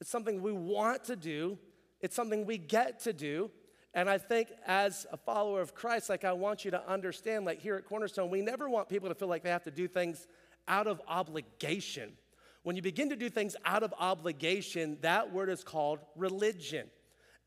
it's 0.00 0.08
something 0.08 0.40
we 0.40 0.52
want 0.52 1.02
to 1.06 1.16
do, 1.16 1.58
it's 2.00 2.14
something 2.14 2.46
we 2.46 2.58
get 2.58 3.00
to 3.00 3.12
do. 3.12 3.50
And 3.92 4.08
I 4.08 4.18
think 4.18 4.52
as 4.64 5.04
a 5.10 5.16
follower 5.16 5.60
of 5.60 5.74
Christ, 5.74 6.08
like 6.08 6.22
I 6.22 6.34
want 6.34 6.64
you 6.64 6.70
to 6.70 6.88
understand, 6.88 7.44
like 7.44 7.60
here 7.60 7.74
at 7.74 7.86
Cornerstone, 7.86 8.30
we 8.30 8.40
never 8.40 8.70
want 8.70 8.88
people 8.88 9.08
to 9.08 9.16
feel 9.16 9.26
like 9.26 9.42
they 9.42 9.50
have 9.50 9.64
to 9.64 9.72
do 9.72 9.88
things 9.88 10.28
out 10.68 10.86
of 10.86 11.02
obligation. 11.08 12.12
When 12.62 12.76
you 12.76 12.82
begin 12.82 13.08
to 13.08 13.16
do 13.16 13.30
things 13.30 13.56
out 13.64 13.82
of 13.82 13.92
obligation, 13.98 14.98
that 15.00 15.32
word 15.32 15.48
is 15.48 15.64
called 15.64 15.98
religion. 16.14 16.86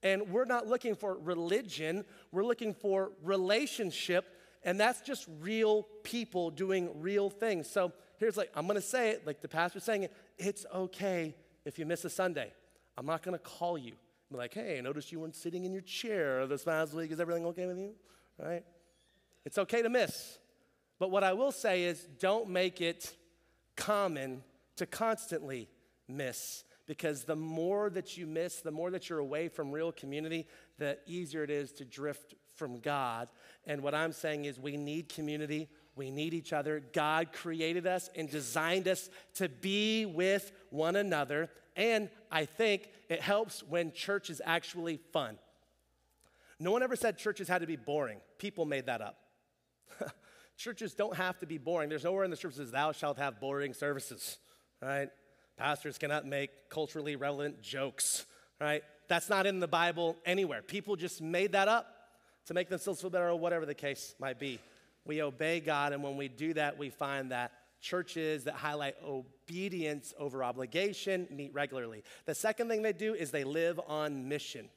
And 0.01 0.29
we're 0.29 0.45
not 0.45 0.67
looking 0.67 0.95
for 0.95 1.17
religion, 1.17 2.05
we're 2.31 2.45
looking 2.45 2.73
for 2.73 3.11
relationship, 3.21 4.25
and 4.63 4.79
that's 4.79 5.01
just 5.01 5.27
real 5.41 5.87
people 6.03 6.51
doing 6.51 7.01
real 7.01 7.29
things. 7.29 7.69
So 7.69 7.91
here's 8.17 8.37
like, 8.37 8.49
I'm 8.55 8.67
gonna 8.67 8.81
say 8.81 9.09
it, 9.09 9.27
like 9.27 9.41
the 9.41 9.47
pastor's 9.47 9.83
saying 9.83 10.03
it, 10.03 10.13
it's 10.37 10.65
okay 10.73 11.35
if 11.65 11.77
you 11.77 11.85
miss 11.85 12.05
a 12.05 12.09
Sunday. 12.09 12.53
I'm 12.97 13.05
not 13.05 13.23
gonna 13.23 13.39
call 13.39 13.77
you. 13.77 13.93
Be 14.31 14.37
like, 14.37 14.53
hey, 14.53 14.77
I 14.77 14.81
noticed 14.81 15.11
you 15.11 15.19
weren't 15.19 15.35
sitting 15.35 15.65
in 15.65 15.73
your 15.73 15.81
chair 15.81 16.45
this 16.45 16.63
past 16.63 16.93
week. 16.93 17.11
Is 17.11 17.19
everything 17.19 17.45
okay 17.47 17.65
with 17.65 17.79
you? 17.79 17.93
Right? 18.37 18.63
It's 19.43 19.57
okay 19.57 19.81
to 19.81 19.89
miss. 19.89 20.37
But 20.99 21.09
what 21.09 21.23
I 21.23 21.33
will 21.33 21.51
say 21.51 21.83
is 21.83 22.07
don't 22.19 22.49
make 22.49 22.79
it 22.79 23.15
common 23.75 24.43
to 24.75 24.85
constantly 24.85 25.67
miss 26.07 26.63
because 26.89 27.23
the 27.23 27.35
more 27.35 27.91
that 27.91 28.17
you 28.17 28.25
miss, 28.25 28.61
the 28.61 28.71
more 28.71 28.89
that 28.89 29.09
you're 29.09 29.19
away 29.19 29.47
from 29.47 29.71
real 29.71 29.91
community, 29.91 30.47
the 30.79 30.97
easier 31.05 31.43
it 31.43 31.51
is 31.51 31.71
to 31.71 31.85
drift 31.85 32.33
from 32.55 32.79
God. 32.79 33.29
And 33.67 33.83
what 33.83 33.93
I'm 33.93 34.11
saying 34.11 34.45
is 34.45 34.59
we 34.59 34.75
need 34.75 35.07
community, 35.07 35.69
We 35.95 36.09
need 36.09 36.33
each 36.33 36.51
other. 36.51 36.81
God 36.91 37.31
created 37.31 37.85
us 37.85 38.09
and 38.15 38.27
designed 38.27 38.87
us 38.87 39.07
to 39.35 39.49
be 39.49 40.07
with 40.07 40.51
one 40.71 40.95
another. 40.95 41.49
And 41.75 42.09
I 42.31 42.45
think 42.45 42.89
it 43.07 43.21
helps 43.21 43.61
when 43.61 43.91
church 43.91 44.31
is 44.31 44.41
actually 44.43 44.97
fun. 45.13 45.37
No 46.59 46.71
one 46.71 46.81
ever 46.81 46.95
said 46.95 47.19
churches 47.19 47.47
had 47.47 47.61
to 47.61 47.67
be 47.67 47.75
boring. 47.75 48.19
People 48.39 48.65
made 48.65 48.87
that 48.87 49.01
up. 49.01 49.19
churches 50.57 50.95
don't 50.95 51.15
have 51.15 51.37
to 51.39 51.45
be 51.45 51.59
boring. 51.59 51.87
There's 51.87 52.03
nowhere 52.03 52.23
in 52.23 52.31
the 52.31 52.37
scripture 52.37 52.61
says, 52.61 52.71
Thou 52.71 52.93
shalt 52.93 53.17
have 53.17 53.39
boring 53.39 53.75
services, 53.75 54.39
right? 54.81 55.09
Pastors 55.59 55.97
cannot 55.97 56.25
make 56.25 56.69
culturally 56.69 57.17
relevant 57.17 57.61
jokes, 57.61 58.25
right? 58.61 58.81
That's 59.09 59.27
not 59.27 59.45
in 59.45 59.59
the 59.59 59.67
Bible 59.67 60.15
anywhere. 60.25 60.61
People 60.61 60.95
just 60.95 61.21
made 61.21 61.51
that 61.51 61.67
up 61.67 61.85
to 62.45 62.53
make 62.53 62.69
themselves 62.69 63.01
feel 63.01 63.09
better 63.09 63.27
or 63.27 63.35
whatever 63.35 63.65
the 63.65 63.73
case 63.73 64.15
might 64.19 64.39
be. 64.39 64.61
We 65.05 65.21
obey 65.21 65.59
God, 65.59 65.91
and 65.91 66.01
when 66.01 66.15
we 66.15 66.29
do 66.29 66.53
that, 66.53 66.79
we 66.79 66.89
find 66.89 67.31
that 67.31 67.51
churches 67.81 68.45
that 68.45 68.53
highlight 68.53 68.95
obedience 69.05 70.13
over 70.17 70.45
obligation 70.45 71.27
meet 71.29 71.53
regularly. 71.53 72.03
The 72.25 72.35
second 72.35 72.69
thing 72.69 72.81
they 72.81 72.93
do 72.93 73.13
is 73.13 73.29
they 73.29 73.43
live 73.43 73.81
on 73.85 74.29
mission. 74.29 74.69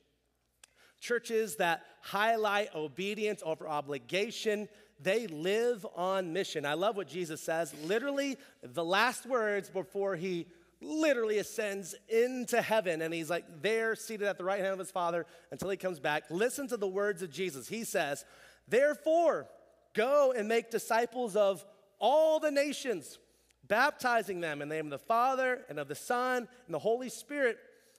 Churches 0.99 1.57
that 1.57 1.85
highlight 2.01 2.75
obedience 2.75 3.41
over 3.47 3.69
obligation, 3.69 4.69
they 5.01 5.29
live 5.29 5.87
on 5.95 6.33
mission. 6.33 6.67
I 6.67 6.75
love 6.75 6.97
what 6.97 7.07
Jesus 7.07 7.41
says. 7.41 7.73
Literally, 7.85 8.37
the 8.65 8.85
last 8.85 9.27
words 9.27 9.71
before 9.71 10.17
he 10.17 10.49
literally 10.83 11.39
ascends 11.39 11.95
into 12.09 12.61
heaven 12.61 13.03
and 13.03 13.15
he's 13.15 13.31
like 13.31 13.45
there 13.63 13.95
seated 13.95 14.27
at 14.27 14.39
the 14.39 14.45
right 14.45 14.61
hand 14.61 14.73
of 14.73 14.79
his 14.79 14.91
father 14.91 15.27
until 15.51 15.71
he 15.71 15.77
comes 15.77 16.01
back. 16.01 16.25
Listen 16.31 16.69
to 16.69 16.77
the 16.77 16.89
words 16.89 17.23
of 17.23 17.31
Jesus. 17.31 17.69
He 17.69 17.85
says, 17.85 18.25
Therefore, 18.69 19.47
go 19.95 20.33
and 20.37 20.49
make 20.49 20.71
disciples 20.71 21.37
of 21.37 21.65
all 21.99 22.41
the 22.41 22.51
nations, 22.51 23.19
baptizing 23.67 24.41
them 24.41 24.63
in 24.63 24.69
the 24.69 24.75
name 24.75 24.87
of 24.87 24.91
the 24.91 24.99
Father 24.99 25.63
and 25.69 25.79
of 25.79 25.89
the 25.89 25.95
Son 25.95 26.49
and 26.67 26.75
the 26.75 26.79
Holy 26.79 27.09
Spirit. 27.09 27.59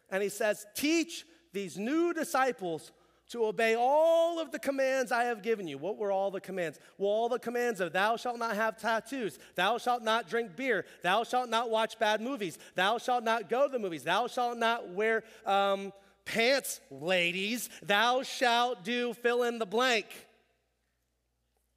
And 0.10 0.22
he 0.22 0.30
says, 0.30 0.66
Teach 0.76 1.26
these 1.54 1.78
new 1.78 2.14
disciples 2.14 2.92
to 3.30 3.46
obey 3.46 3.76
all 3.76 4.40
of 4.40 4.52
the 4.52 4.60
commands 4.60 5.12
I 5.12 5.26
have 5.26 5.42
given 5.42 5.68
you. 5.68 5.78
What 5.78 5.98
were 5.98 6.12
all 6.12 6.32
the 6.32 6.42
commands? 6.42 6.80
Well, 6.98 7.10
all 7.10 7.30
the 7.30 7.40
commands 7.40 7.80
of 7.80 7.94
thou 7.94 8.18
shalt 8.18 8.38
not 8.38 8.56
have 8.56 8.78
tattoos, 8.78 9.40
thou 9.56 9.78
shalt 9.78 10.04
not 10.04 10.30
drink 10.30 10.56
beer, 10.56 10.86
thou 11.02 11.24
shalt 11.24 11.50
not 11.50 11.70
watch 11.70 11.98
bad 12.00 12.22
movies, 12.22 12.58
thou 12.76 12.98
shalt 12.98 13.24
not 13.24 13.50
go 13.50 13.68
to 13.68 13.72
the 13.72 13.80
movies, 13.80 14.04
thou 14.04 14.28
shalt 14.28 14.58
not 14.58 14.90
wear 14.90 15.24
um, 15.46 15.94
pants, 16.26 16.80
ladies, 16.92 17.70
thou 17.82 18.24
shalt 18.24 18.84
do 18.84 19.14
fill 19.14 19.44
in 19.44 19.60
the 19.60 19.66
blank. 19.66 20.06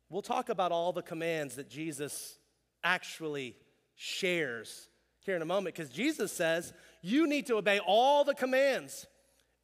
We'll 0.08 0.22
talk 0.22 0.48
about 0.48 0.72
all 0.72 0.92
the 0.92 1.02
commands 1.02 1.56
that 1.56 1.68
Jesus 1.68 2.38
actually 2.84 3.56
shares 3.96 4.88
here 5.20 5.34
in 5.34 5.42
a 5.42 5.46
moment 5.46 5.74
because 5.74 5.90
Jesus 5.90 6.30
says 6.30 6.72
you 7.02 7.26
need 7.26 7.46
to 7.46 7.56
obey 7.56 7.80
all 7.80 8.24
the 8.24 8.34
commands. 8.34 9.06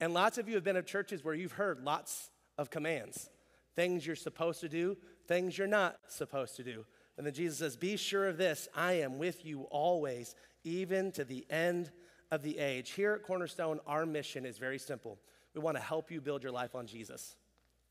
And 0.02 0.12
lots 0.12 0.36
of 0.36 0.48
you 0.48 0.56
have 0.56 0.64
been 0.64 0.76
at 0.76 0.84
churches 0.84 1.22
where 1.22 1.32
you've 1.32 1.52
heard 1.52 1.84
lots 1.84 2.32
of 2.58 2.70
commands 2.70 3.30
things 3.76 4.04
you're 4.04 4.16
supposed 4.16 4.60
to 4.60 4.68
do, 4.68 4.96
things 5.28 5.56
you're 5.56 5.68
not 5.68 5.96
supposed 6.08 6.56
to 6.56 6.64
do. 6.64 6.84
And 7.16 7.24
then 7.24 7.32
Jesus 7.32 7.58
says, 7.58 7.76
Be 7.76 7.96
sure 7.96 8.26
of 8.26 8.36
this 8.36 8.66
I 8.74 8.94
am 8.94 9.16
with 9.16 9.46
you 9.46 9.62
always, 9.70 10.34
even 10.64 11.12
to 11.12 11.24
the 11.24 11.46
end 11.48 11.92
of 12.32 12.42
the 12.42 12.58
age. 12.58 12.90
Here 12.90 13.12
at 13.12 13.22
Cornerstone, 13.22 13.78
our 13.86 14.04
mission 14.04 14.44
is 14.44 14.58
very 14.58 14.76
simple. 14.76 15.20
We 15.54 15.60
want 15.60 15.76
to 15.76 15.82
help 15.82 16.10
you 16.10 16.20
build 16.20 16.42
your 16.42 16.52
life 16.52 16.74
on 16.74 16.88
Jesus. 16.88 17.36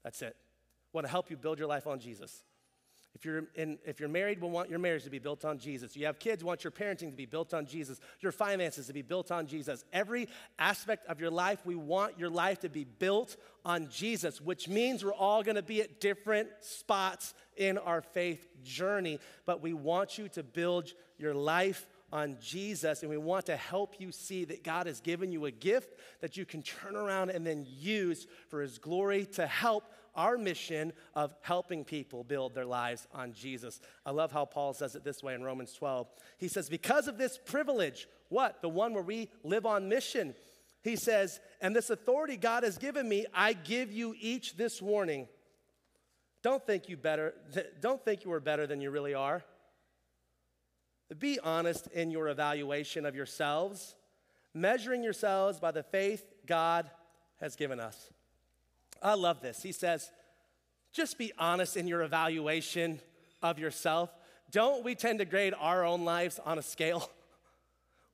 That's 0.04 0.22
it. 0.22 0.36
We 0.92 0.98
want 0.98 1.08
to 1.08 1.12
help 1.12 1.32
you 1.32 1.38
build 1.38 1.60
your 1.60 1.70
life 1.70 1.88
on 1.88 2.02
Jesus. 2.02 2.44
If 3.14 3.26
you're, 3.26 3.44
in, 3.56 3.78
if 3.86 4.00
you're 4.00 4.10
married, 4.10 4.42
we 4.42 4.48
want 4.48 4.70
your 4.70 4.80
marriage 4.80 5.04
to 5.04 5.10
be 5.10 5.20
built 5.20 5.44
on 5.44 5.60
Jesus. 5.60 5.96
You 5.98 6.06
have 6.06 6.18
kids, 6.18 6.44
want 6.44 6.64
your 6.64 6.72
parenting 6.72 7.12
to 7.12 7.16
be 7.16 7.26
built 7.26 7.54
on 7.54 7.66
Jesus. 7.66 8.00
Your 8.22 8.32
finances 8.32 8.88
to 8.88 8.94
be 8.94 9.02
built 9.02 9.32
on 9.32 9.48
Jesus. 9.48 9.84
Every 9.92 10.30
aspect 10.58 11.08
of 11.08 11.20
your 11.20 11.30
life, 11.30 11.60
we 11.66 11.76
want 11.76 12.18
your 12.18 12.30
life 12.30 12.62
to 12.62 12.70
be 12.70 12.86
built 12.86 13.36
on 13.66 13.90
Jesus, 13.90 14.40
which 14.40 14.70
means 14.70 15.04
we're 15.04 15.14
all 15.14 15.44
going 15.44 15.56
to 15.56 15.62
be 15.62 15.82
at 15.82 16.00
different 16.00 16.50
spots 16.62 17.34
in 17.58 17.78
our 17.78 18.02
faith 18.02 18.48
journey. 18.64 19.20
But 19.46 19.62
we 19.62 19.74
want 19.74 20.18
you 20.18 20.30
to 20.30 20.44
build 20.44 20.94
your 21.18 21.34
life 21.34 21.88
on 22.14 22.38
Jesus, 22.42 23.02
and 23.02 23.10
we 23.10 23.18
want 23.18 23.46
to 23.46 23.56
help 23.56 23.96
you 24.00 24.12
see 24.12 24.46
that 24.46 24.64
God 24.64 24.88
has 24.88 25.00
given 25.00 25.32
you 25.32 25.46
a 25.46 25.52
gift 25.52 25.98
that 26.20 26.36
you 26.36 26.46
can 26.46 26.62
turn 26.62 26.96
around 26.96 27.30
and 27.30 27.46
then 27.48 27.66
use 27.68 28.28
for 28.50 28.62
His 28.62 28.78
glory 28.78 29.26
to 29.34 29.48
help 29.48 29.86
our 30.16 30.38
mission 30.38 30.94
of 31.16 31.34
helping 31.42 31.84
people 31.84 32.24
build 32.24 32.54
their 32.54 32.66
lives 32.66 33.08
on 33.14 33.34
Jesus. 33.34 33.80
I 34.06 34.12
love 34.12 34.32
how 34.32 34.46
Paul 34.46 34.74
says 34.74 34.96
it 34.96 35.04
this 35.04 35.24
way 35.24 35.34
in 35.34 35.44
Romans 35.44 35.74
12. 35.74 36.08
He 36.38 36.48
says, 36.48 36.70
Because 36.70 37.08
of 37.08 37.18
this 37.18 37.38
privilege, 37.38 38.08
what? 38.30 38.62
The 38.62 38.70
one 38.70 38.94
where 38.94 39.04
we 39.04 39.30
live 39.44 39.66
on 39.66 39.90
mission. 39.90 40.36
He 40.84 40.96
says, 40.96 41.40
And 41.62 41.76
this 41.76 41.90
authority 41.90 42.38
God 42.38 42.64
has 42.64 42.78
given 42.78 43.08
me, 43.08 43.26
I 43.34 43.54
give 43.54 43.92
you 43.92 44.16
each 44.20 44.58
this 44.58 44.82
warning. 44.82 45.28
Don't 46.44 46.66
think 46.66 46.90
you 46.90 46.98
better, 46.98 47.34
don't 47.82 48.04
think 48.04 48.26
you 48.26 48.32
are 48.34 48.40
better 48.40 48.68
than 48.68 48.82
you 48.82 48.92
really 48.92 49.14
are. 49.14 49.44
Be 51.20 51.40
honest 51.40 51.88
in 51.88 52.10
your 52.10 52.30
evaluation 52.30 53.06
of 53.06 53.16
yourselves, 53.16 53.96
measuring 54.54 55.04
yourselves 55.04 55.60
by 55.60 55.72
the 55.72 55.84
faith 55.84 56.24
God 56.46 56.90
has 57.42 57.56
given 57.56 57.80
us. 57.80 58.12
I 59.02 59.16
love 59.16 59.42
this. 59.42 59.64
He 59.64 59.72
says, 59.72 60.12
just 60.94 61.18
be 61.18 61.32
honest 61.38 61.78
in 61.78 61.88
your 61.88 62.02
evaluation 62.02 63.00
of 63.42 63.60
yourself. 63.60 64.10
Don't 64.52 64.84
we 64.84 64.96
tend 64.96 65.20
to 65.20 65.26
grade 65.26 65.54
our 65.58 65.86
own 65.86 66.04
lives 66.06 66.40
on 66.44 66.58
a 66.58 66.62
scale? 66.62 67.10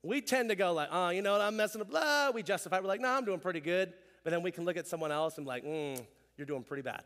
We 0.03 0.21
tend 0.21 0.49
to 0.49 0.55
go 0.55 0.71
like, 0.73 0.89
oh, 0.91 1.09
you 1.09 1.21
know 1.21 1.33
what, 1.33 1.41
I'm 1.41 1.57
messing 1.57 1.81
up, 1.81 1.89
blah. 1.89 2.29
We 2.29 2.41
justify, 2.43 2.79
we're 2.79 2.87
like, 2.87 3.01
no, 3.01 3.09
I'm 3.09 3.25
doing 3.25 3.39
pretty 3.39 3.59
good. 3.59 3.91
But 4.23 4.29
then 4.29 4.41
we 4.41 4.51
can 4.51 4.63
look 4.63 4.77
at 4.77 4.87
someone 4.87 5.11
else 5.11 5.37
and 5.37 5.45
be 5.45 5.49
like, 5.49 5.65
mm, 5.65 5.99
you're 6.37 6.45
doing 6.45 6.63
pretty 6.63 6.83
bad. 6.83 7.03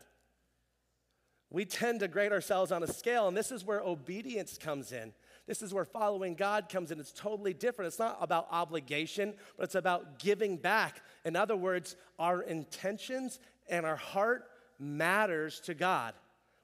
We 1.50 1.64
tend 1.64 2.00
to 2.00 2.08
grade 2.08 2.32
ourselves 2.32 2.70
on 2.70 2.82
a 2.82 2.86
scale, 2.86 3.28
and 3.28 3.36
this 3.36 3.50
is 3.50 3.64
where 3.64 3.80
obedience 3.80 4.56
comes 4.56 4.92
in. 4.92 5.12
This 5.46 5.60
is 5.60 5.74
where 5.74 5.84
following 5.84 6.34
God 6.34 6.68
comes 6.68 6.90
in. 6.90 7.00
It's 7.00 7.12
totally 7.12 7.52
different. 7.52 7.88
It's 7.88 7.98
not 7.98 8.16
about 8.20 8.46
obligation, 8.50 9.34
but 9.56 9.64
it's 9.64 9.74
about 9.74 10.18
giving 10.18 10.56
back. 10.56 11.02
In 11.24 11.34
other 11.34 11.56
words, 11.56 11.96
our 12.18 12.42
intentions 12.42 13.40
and 13.72 13.86
our 13.86 13.96
heart 13.96 14.44
matters 14.78 15.58
to 15.60 15.74
God, 15.74 16.14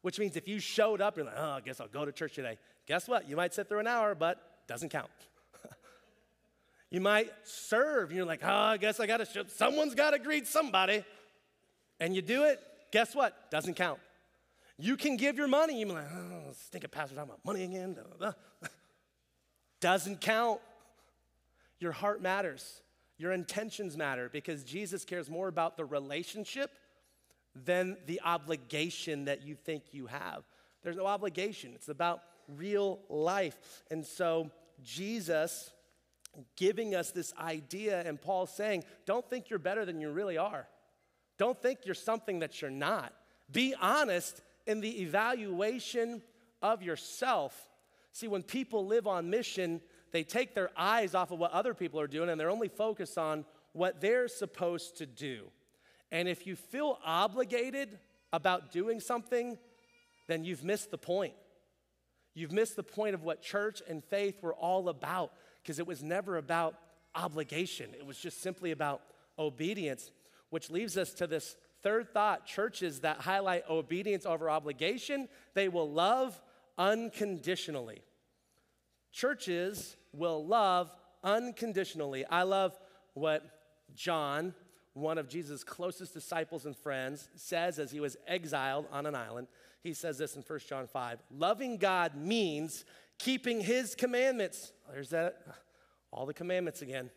which 0.03 0.18
means 0.21 0.37
if 0.37 0.47
you 0.47 0.61
showed 0.61 1.01
up, 1.01 1.16
you're 1.16 1.25
like, 1.25 1.35
oh, 1.37 1.51
I 1.53 1.61
guess 1.61 1.81
I'll 1.81 1.88
go 1.88 2.05
to 2.05 2.12
church 2.12 2.35
today. 2.35 2.59
Guess 2.87 3.09
what? 3.09 3.29
You 3.29 3.35
might 3.35 3.55
sit 3.55 3.68
through 3.68 3.81
an 3.81 3.87
hour, 3.87 4.14
but 4.14 4.38
doesn't 4.68 4.90
count. 4.90 5.09
you 6.90 7.01
might 7.01 7.31
serve, 7.44 8.11
and 8.11 8.16
you're 8.16 8.27
like, 8.27 8.40
oh, 8.44 8.49
I 8.49 8.77
guess 8.77 9.01
I 9.01 9.07
got 9.07 9.27
to 9.27 9.47
someone's 9.49 9.94
got 9.94 10.11
to 10.11 10.18
greet 10.18 10.47
somebody. 10.47 11.03
And 11.99 12.14
you 12.14 12.21
do 12.23 12.44
it, 12.44 12.61
guess 12.92 13.14
what? 13.14 13.51
Doesn't 13.51 13.75
count. 13.75 13.99
You 14.77 14.97
can 14.97 15.16
give 15.16 15.37
your 15.37 15.49
money. 15.49 15.81
You're 15.81 15.88
like, 15.88 16.05
oh, 16.14 16.53
stinking 16.66 16.90
pastor 16.90 17.16
talking 17.16 17.31
about 17.31 17.44
money 17.44 17.64
again. 17.64 17.97
Doesn't 19.81 20.21
count. 20.21 20.61
Your 21.81 21.92
heart 21.92 22.21
matters. 22.21 22.83
Your 23.16 23.33
intentions 23.33 23.97
matter 23.97 24.29
because 24.31 24.62
Jesus 24.62 25.05
cares 25.05 25.29
more 25.29 25.49
about 25.49 25.77
the 25.77 25.85
relationship 25.85 26.71
than 27.55 27.97
the 28.07 28.21
obligation 28.25 29.25
that 29.27 29.43
you 29.43 29.55
think 29.55 29.85
you 29.93 30.07
have. 30.07 30.45
There's 30.83 30.97
no 30.97 31.07
obligation, 31.07 31.73
it's 31.75 31.89
about 31.89 32.23
real 32.49 33.01
life. 33.09 33.59
And 33.91 34.05
so, 34.05 34.51
Jesus 34.83 35.71
giving 36.57 36.95
us 36.95 37.11
this 37.11 37.33
idea, 37.39 38.03
and 38.07 38.21
Paul 38.21 38.47
saying, 38.47 38.85
don't 39.07 39.29
think 39.29 39.51
you're 39.51 39.59
better 39.59 39.85
than 39.85 40.01
you 40.01 40.11
really 40.11 40.39
are. 40.39 40.69
Don't 41.37 41.61
think 41.61 41.81
you're 41.85 41.95
something 41.95 42.41
that 42.41 42.61
you're 42.61 42.71
not. 42.71 43.13
Be 43.51 43.75
honest 43.81 44.43
in 44.67 44.81
the 44.81 45.03
evaluation 45.03 46.23
of 46.61 46.83
yourself. 46.83 47.69
See, 48.13 48.29
when 48.29 48.43
people 48.43 48.87
live 48.87 49.07
on 49.07 49.31
mission, 49.31 49.81
they 50.13 50.25
take 50.25 50.55
their 50.55 50.71
eyes 50.77 51.15
off 51.15 51.31
of 51.31 51.39
what 51.39 51.53
other 51.53 51.75
people 51.75 52.01
are 52.01 52.07
doing 52.07 52.29
and 52.29 52.41
they're 52.41 52.51
only 52.51 52.69
focused 52.69 53.19
on 53.19 53.45
what 53.73 54.01
they're 54.01 54.29
supposed 54.29 54.97
to 54.99 55.07
do. 55.07 55.51
And 56.11 56.29
if 56.29 56.47
you 56.47 56.57
feel 56.57 56.99
obligated 57.05 57.99
about 58.33 58.73
doing 58.73 59.01
something, 59.01 59.59
then 60.27 60.44
you've 60.44 60.64
missed 60.64 60.90
the 60.90 60.99
point. 60.99 61.35
You've 62.35 62.53
missed 62.53 62.77
the 62.77 62.83
point 62.83 63.14
of 63.14 63.25
what 63.25 63.42
church 63.42 63.83
and 63.88 64.05
faith 64.05 64.42
were 64.42 64.55
all 64.55 64.88
about 64.88 65.33
because 65.62 65.79
it 65.79 65.87
was 65.87 66.03
never 66.03 66.37
about 66.37 66.77
obligation, 67.14 67.90
it 67.99 68.07
was 68.07 68.18
just 68.18 68.40
simply 68.42 68.71
about 68.71 69.03
obedience, 69.38 70.11
which 70.51 70.71
leaves 70.71 70.97
us 70.97 71.12
to 71.14 71.27
this 71.27 71.57
third 71.83 72.12
thought 72.12 72.47
churches 72.47 73.01
that 73.01 73.18
highlight 73.18 73.68
obedience 73.68 74.27
over 74.27 74.51
obligation, 74.51 75.29
they 75.55 75.68
will 75.68 75.90
love 75.90 76.40
unconditionally. 76.77 78.03
Churches 79.12 79.97
will 80.12 80.44
love 80.44 80.92
unconditionally. 81.25 82.25
I 82.27 82.42
love 82.42 82.79
what 83.14 83.44
John 83.94 84.55
one 85.01 85.19
of 85.19 85.29
Jesus' 85.29 85.65
closest 85.65 86.15
disciples 86.15 86.67
and 86.67 86.77
friends, 86.77 87.29
says 87.35 87.79
as 87.79 87.91
he 87.91 88.01
was 88.01 88.17
exiled 88.27 88.87
on 88.93 89.07
an 89.07 89.15
island. 89.15 89.49
He 89.83 89.95
says 89.95 90.19
this 90.19 90.37
in 90.37 90.43
1 90.43 90.59
John 90.69 90.87
5 90.87 91.19
Loving 91.31 91.77
God 91.77 92.17
means 92.17 92.85
keeping 93.19 93.61
his 93.61 93.95
commandments. 93.95 94.73
Oh, 94.89 94.93
there's 94.93 95.11
that, 95.11 95.43
all 96.11 96.27
the 96.27 96.35
commandments 96.35 96.83
again. 96.83 97.11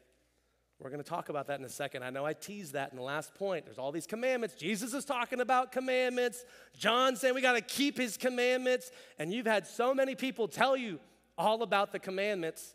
We're 0.80 0.90
going 0.90 1.04
to 1.04 1.08
talk 1.10 1.30
about 1.30 1.46
that 1.48 1.60
in 1.60 1.66
a 1.66 1.70
second. 1.70 2.02
I 2.02 2.10
know 2.10 2.26
I 2.26 2.34
teased 2.34 2.74
that 2.74 2.90
in 2.90 2.98
the 2.98 3.04
last 3.04 3.36
point. 3.36 3.66
There's 3.66 3.78
all 3.78 3.92
these 3.92 4.08
commandments. 4.08 4.56
Jesus 4.56 4.96
is 4.96 5.06
talking 5.06 5.40
about 5.40 5.72
commandments. 5.72 6.44
John 6.76 7.16
saying 7.16 7.36
we 7.36 7.42
got 7.42 7.54
to 7.54 7.62
keep 7.62 8.00
his 8.00 8.18
commandments. 8.18 8.90
And 9.20 9.32
you've 9.32 9.46
had 9.46 9.68
so 9.68 9.94
many 9.94 10.16
people 10.16 10.48
tell 10.48 10.76
you 10.76 11.00
all 11.38 11.62
about 11.62 11.92
the 11.92 12.00
commandments. 12.00 12.74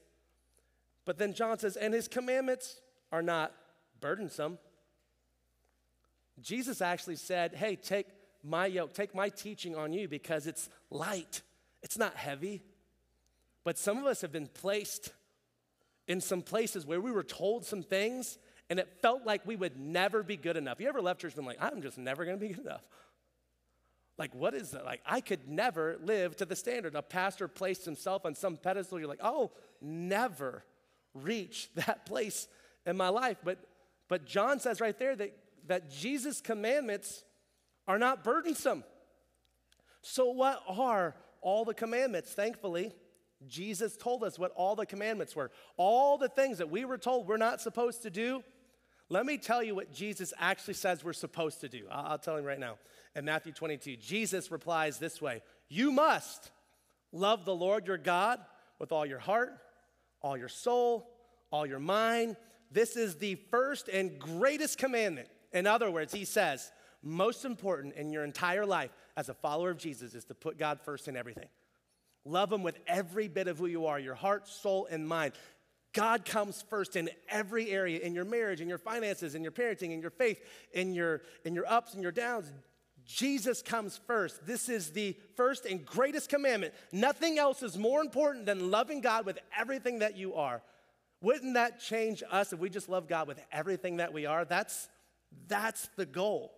But 1.05 1.19
then 1.19 1.35
John 1.35 1.59
says, 1.59 1.77
and 1.77 1.93
his 1.93 2.07
commandments 2.07 2.81
are 3.11 3.23
not 3.23 3.53
burdensome. 4.01 4.59
Jesus 6.41 6.81
actually 6.81 7.17
said, 7.17 7.55
hey, 7.55 7.77
take 7.77 8.07
my 8.45 8.67
yoke, 8.67 8.93
take 8.93 9.15
my 9.15 9.29
teaching 9.29 9.75
on 9.75 9.93
you 9.93 10.09
because 10.09 10.47
it's 10.47 10.69
light, 10.91 11.43
it's 11.83 11.99
not 11.99 12.15
heavy. 12.15 12.63
But 13.65 13.79
some 13.79 13.99
of 13.99 14.05
us 14.05 14.21
have 14.21 14.33
been 14.33 14.47
placed 14.47 15.13
in 16.07 16.21
some 16.21 16.43
places 16.43 16.87
where 16.87 17.01
we 17.01 17.11
were 17.11 17.25
told 17.25 17.65
some 17.65 17.83
things 17.83 18.39
and 18.69 18.79
it 18.79 18.89
felt 19.01 19.25
like 19.25 19.47
we 19.47 19.57
would 19.57 19.79
never 19.79 20.23
be 20.23 20.37
good 20.37 20.57
enough. 20.57 20.81
You 20.81 20.89
ever 20.89 21.01
left 21.01 21.21
church 21.21 21.33
and 21.33 21.37
been 21.37 21.47
like, 21.47 21.59
I'm 21.61 21.83
just 21.83 21.99
never 21.99 22.25
gonna 22.25 22.37
be 22.37 22.49
good 22.49 22.67
enough? 22.67 22.83
Like, 24.19 24.35
what 24.35 24.55
is 24.55 24.71
that? 24.71 24.85
Like, 24.85 25.03
I 25.05 25.21
could 25.21 25.49
never 25.49 25.99
live 26.03 26.37
to 26.37 26.47
the 26.47 26.57
standard. 26.57 26.95
A 26.95 27.03
pastor 27.03 27.49
placed 27.49 27.85
himself 27.85 28.25
on 28.25 28.35
some 28.35 28.57
pedestal. 28.57 28.99
You're 28.99 29.09
like, 29.09 29.21
oh, 29.23 29.53
never 29.81 30.65
reach 31.15 31.71
that 31.75 32.07
place 32.07 32.49
in 32.87 32.97
my 32.97 33.09
life. 33.09 33.37
But, 33.45 33.59
but 34.09 34.25
John 34.25 34.59
says 34.59 34.81
right 34.81 34.99
there 34.99 35.15
that, 35.17 35.37
that 35.67 35.91
Jesus' 35.91 36.41
commandments 36.41 37.25
are 37.87 37.99
not 37.99 38.25
burdensome. 38.25 38.85
So, 40.03 40.31
what 40.31 40.63
are 40.69 41.15
all 41.41 41.65
the 41.65 41.75
commandments? 41.75 42.33
Thankfully, 42.33 42.93
Jesus 43.47 43.97
told 43.97 44.25
us 44.25 44.39
what 44.39 44.53
all 44.53 44.77
the 44.77 44.87
commandments 44.87 45.37
were. 45.37 45.51
All 45.77 46.19
the 46.19 46.29
things 46.29 46.59
that 46.59 46.71
we 46.71 46.85
were 46.85 46.99
told 46.99 47.29
we're 47.29 47.37
not 47.37 47.61
supposed 47.61 48.03
to 48.03 48.11
do. 48.11 48.43
Let 49.09 49.25
me 49.25 49.39
tell 49.39 49.63
you 49.63 49.75
what 49.75 49.93
Jesus 49.93 50.33
actually 50.39 50.75
says 50.75 51.05
we're 51.05 51.13
supposed 51.13 51.61
to 51.61 51.69
do. 51.69 51.87
I'll, 51.91 52.19
tell 52.19 52.37
him 52.37 52.45
right 52.45 52.59
now. 52.59 52.79
In 53.15 53.25
Matthew 53.25 53.53
22, 53.53 53.97
Jesus 53.97 54.51
replies 54.51 54.99
this 54.99 55.23
way 55.23 55.43
You 55.69 55.93
must 55.93 56.51
love 57.13 57.45
the 57.45 57.55
Lord 57.55 57.87
your 57.87 57.99
God 57.99 58.41
with 58.79 58.93
all 58.93 59.07
your 59.07 59.19
heart, 59.19 59.53
all 60.23 60.37
your 60.37 60.49
soul, 60.49 61.09
all 61.51 61.67
your 61.67 61.79
mind. 61.79 62.37
This 62.73 62.97
is 62.97 63.17
the 63.17 63.37
first 63.51 63.89
and 63.89 64.19
greatest 64.19 64.79
commandment. 64.79 65.29
In 65.53 65.67
other 65.67 65.91
words, 65.91 66.13
he 66.13 66.25
says, 66.25 66.71
most 67.03 67.45
important 67.45 67.95
in 67.95 68.11
your 68.11 68.25
entire 68.25 68.67
life 68.67 68.91
as 69.17 69.29
a 69.29 69.35
follower 69.35 69.71
of 69.71 69.79
Jesus 69.79 70.15
is 70.15 70.25
to 70.25 70.35
put 70.35 70.59
God 70.59 70.81
first 70.81 71.09
in 71.09 71.17
everything. 71.17 71.49
Love 72.25 72.53
Him 72.53 72.63
with 72.63 72.79
every 72.87 73.29
bit 73.29 73.47
of 73.47 73.59
who 73.59 73.67
you 73.67 73.87
are, 73.87 73.99
your 74.01 74.15
heart, 74.15 74.49
soul, 74.49 74.89
and 74.91 75.07
mind. 75.07 75.33
God 75.93 76.25
comes 76.25 76.63
first 76.69 76.97
in 76.97 77.09
every 77.29 77.71
area 77.71 78.01
in 78.01 78.15
your 78.15 78.25
marriage, 78.25 78.61
in 78.61 78.69
your 78.69 78.79
finances, 78.79 79.35
in 79.35 79.43
your 79.43 79.53
parenting, 79.53 79.93
in 79.93 80.01
your 80.01 80.11
faith, 80.11 80.41
in 80.73 80.93
your, 80.93 81.23
in 81.45 81.55
your 81.55 81.67
ups 81.67 81.95
and 81.95 82.03
your 82.03 82.13
downs. 82.13 82.53
Jesus 83.07 83.63
comes 83.63 84.01
first. 84.07 84.45
This 84.45 84.69
is 84.69 84.91
the 84.91 85.17
first 85.37 85.65
and 85.65 85.87
greatest 85.87 86.29
commandment. 86.29 86.75
Nothing 86.91 87.39
else 87.39 87.63
is 87.63 87.79
more 87.79 88.01
important 88.01 88.45
than 88.47 88.71
loving 88.71 89.01
God 89.01 89.25
with 89.25 89.39
everything 89.57 90.01
that 90.01 90.17
you 90.17 90.35
are. 90.35 90.61
Wouldn't 91.23 91.55
that 91.55 91.81
change 91.81 92.23
us 92.31 92.53
if 92.53 92.59
we 92.59 92.69
just 92.69 92.89
love 92.89 93.09
God 93.09 93.29
with 93.29 93.41
everything 93.53 93.99
that 93.99 94.13
we 94.13 94.27
are? 94.27 94.45
That's, 94.45 94.89
that's 95.49 95.89
the 95.97 96.07
goal. 96.07 96.53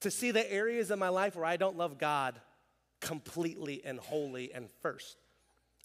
To 0.00 0.10
see 0.10 0.30
the 0.30 0.50
areas 0.52 0.90
of 0.90 0.98
my 0.98 1.08
life 1.08 1.36
where 1.36 1.44
I 1.44 1.56
don't 1.56 1.76
love 1.76 1.98
God 1.98 2.40
completely 3.00 3.82
and 3.84 3.98
wholly 3.98 4.52
and 4.52 4.68
first. 4.80 5.16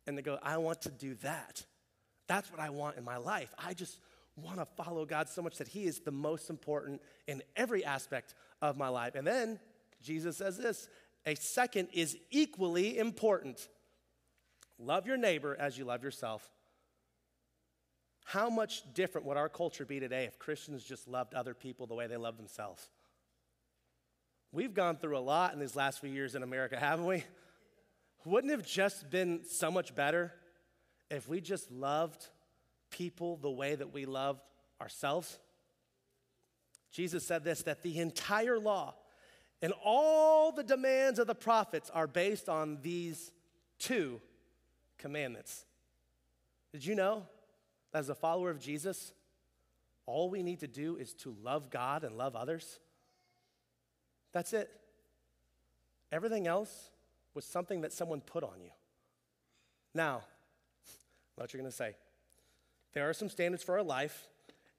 And 0.05 0.17
to 0.17 0.23
go, 0.23 0.39
I 0.41 0.57
want 0.57 0.83
to 0.83 0.89
do 0.89 1.15
that. 1.15 1.63
That's 2.27 2.49
what 2.51 2.59
I 2.59 2.69
want 2.69 2.97
in 2.97 3.03
my 3.03 3.17
life. 3.17 3.53
I 3.57 3.73
just 3.73 3.99
want 4.35 4.59
to 4.59 4.65
follow 4.81 5.05
God 5.05 5.29
so 5.29 5.41
much 5.41 5.57
that 5.57 5.67
He 5.67 5.85
is 5.85 5.99
the 5.99 6.11
most 6.11 6.49
important 6.49 7.01
in 7.27 7.41
every 7.55 7.83
aspect 7.83 8.33
of 8.61 8.77
my 8.77 8.87
life. 8.87 9.15
And 9.15 9.25
then 9.25 9.59
Jesus 10.01 10.37
says 10.37 10.57
this 10.57 10.87
a 11.25 11.35
second 11.35 11.89
is 11.93 12.17
equally 12.31 12.97
important 12.97 13.67
love 14.79 15.07
your 15.07 15.17
neighbor 15.17 15.55
as 15.59 15.77
you 15.77 15.85
love 15.85 16.03
yourself. 16.03 16.47
How 18.27 18.49
much 18.49 18.83
different 18.93 19.25
would 19.25 19.37
our 19.37 19.47
culture 19.47 19.85
be 19.85 20.01
today 20.01 20.25
if 20.25 20.37
Christians 20.37 20.83
just 20.83 21.07
loved 21.07 21.33
other 21.33 21.53
people 21.53 21.87
the 21.87 21.93
way 21.93 22.07
they 22.07 22.17
love 22.17 22.35
themselves? 22.35 22.89
We've 24.51 24.73
gone 24.73 24.97
through 24.97 25.17
a 25.17 25.19
lot 25.19 25.53
in 25.53 25.61
these 25.61 25.77
last 25.77 26.01
few 26.01 26.09
years 26.09 26.35
in 26.35 26.43
America, 26.43 26.77
haven't 26.77 27.05
we? 27.05 27.23
Wouldn't 28.25 28.51
have 28.51 28.65
just 28.67 29.09
been 29.09 29.45
so 29.49 29.71
much 29.71 29.95
better 29.95 30.33
if 31.09 31.29
we 31.29 31.39
just 31.39 31.71
loved 31.71 32.27
people 32.89 33.37
the 33.37 33.49
way 33.49 33.75
that 33.75 33.93
we 33.93 34.05
love 34.05 34.41
ourselves? 34.81 35.39
Jesus 36.91 37.25
said 37.25 37.45
this 37.45 37.61
that 37.61 37.81
the 37.81 37.97
entire 37.97 38.59
law 38.59 38.93
and 39.61 39.71
all 39.85 40.51
the 40.51 40.63
demands 40.63 41.17
of 41.17 41.27
the 41.27 41.35
prophets 41.35 41.89
are 41.91 42.07
based 42.07 42.49
on 42.49 42.79
these 42.81 43.31
two 43.79 44.19
commandments. 44.97 45.63
Did 46.73 46.85
you 46.85 46.93
know, 46.93 47.25
as 47.97 48.09
a 48.09 48.15
follower 48.15 48.49
of 48.49 48.59
Jesus, 48.59 49.11
all 50.05 50.29
we 50.29 50.43
need 50.43 50.61
to 50.61 50.67
do 50.67 50.95
is 50.95 51.13
to 51.15 51.35
love 51.43 51.69
God 51.69 52.03
and 52.03 52.17
love 52.17 52.35
others? 52.35 52.79
That's 54.31 54.53
it. 54.53 54.69
Everything 56.11 56.47
else 56.47 56.91
was 57.33 57.43
something 57.43 57.81
that 57.81 57.91
someone 57.91 58.21
put 58.21 58.43
on 58.43 58.61
you. 58.61 58.69
Now, 59.93 60.21
what 61.35 61.53
you're 61.53 61.61
going 61.61 61.71
to 61.71 61.75
say. 61.75 61.95
There 62.93 63.09
are 63.09 63.13
some 63.13 63.29
standards 63.29 63.63
for 63.63 63.77
our 63.77 63.83
life, 63.83 64.27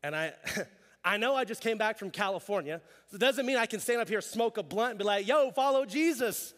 and 0.02 0.16
I, 0.16 0.32
I 1.04 1.16
know 1.18 1.34
I 1.34 1.44
just 1.44 1.60
came 1.60 1.78
back 1.78 1.98
from 1.98 2.10
California, 2.10 2.80
so 3.10 3.16
it 3.16 3.20
doesn't 3.20 3.44
mean 3.44 3.56
I 3.56 3.66
can 3.66 3.80
stand 3.80 4.00
up 4.00 4.08
here, 4.08 4.20
smoke 4.20 4.58
a 4.58 4.62
blunt, 4.62 4.90
and 4.90 4.98
be 4.98 5.04
like, 5.04 5.26
yo, 5.26 5.50
follow 5.50 5.84
Jesus. 5.84 6.54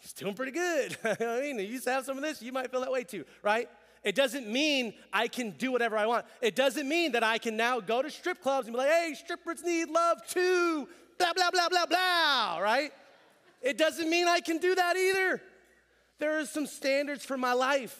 He's 0.00 0.12
doing 0.12 0.34
pretty 0.34 0.52
good. 0.52 0.96
I 1.04 1.40
mean, 1.40 1.58
you 1.58 1.66
used 1.66 1.84
to 1.84 1.92
have 1.92 2.04
some 2.04 2.16
of 2.16 2.22
this, 2.22 2.42
you 2.42 2.52
might 2.52 2.70
feel 2.70 2.80
that 2.80 2.92
way 2.92 3.04
too, 3.04 3.24
right? 3.42 3.68
It 4.06 4.14
doesn't 4.14 4.48
mean 4.48 4.94
I 5.12 5.28
can 5.28 5.50
do 5.50 5.70
whatever 5.70 5.98
I 5.98 6.06
want. 6.06 6.24
It 6.40 6.56
doesn't 6.56 6.88
mean 6.88 7.12
that 7.12 7.22
I 7.22 7.36
can 7.36 7.58
now 7.58 7.80
go 7.80 8.00
to 8.00 8.08
strip 8.08 8.40
clubs 8.40 8.66
and 8.66 8.74
be 8.74 8.78
like, 8.78 8.88
hey, 8.88 9.14
strippers 9.14 9.62
need 9.62 9.90
love 9.90 10.26
too 10.26 10.88
blah, 11.18 11.32
blah, 11.32 11.50
blah, 11.50 11.68
blah, 11.68 11.86
blah, 11.86 12.58
right? 12.58 12.92
It 13.62 13.78
doesn't 13.78 14.08
mean 14.08 14.28
I 14.28 14.40
can 14.40 14.58
do 14.58 14.74
that 14.74 14.96
either. 14.96 15.42
There 16.18 16.38
are 16.38 16.46
some 16.46 16.66
standards 16.66 17.24
for 17.24 17.36
my 17.36 17.52
life. 17.52 17.98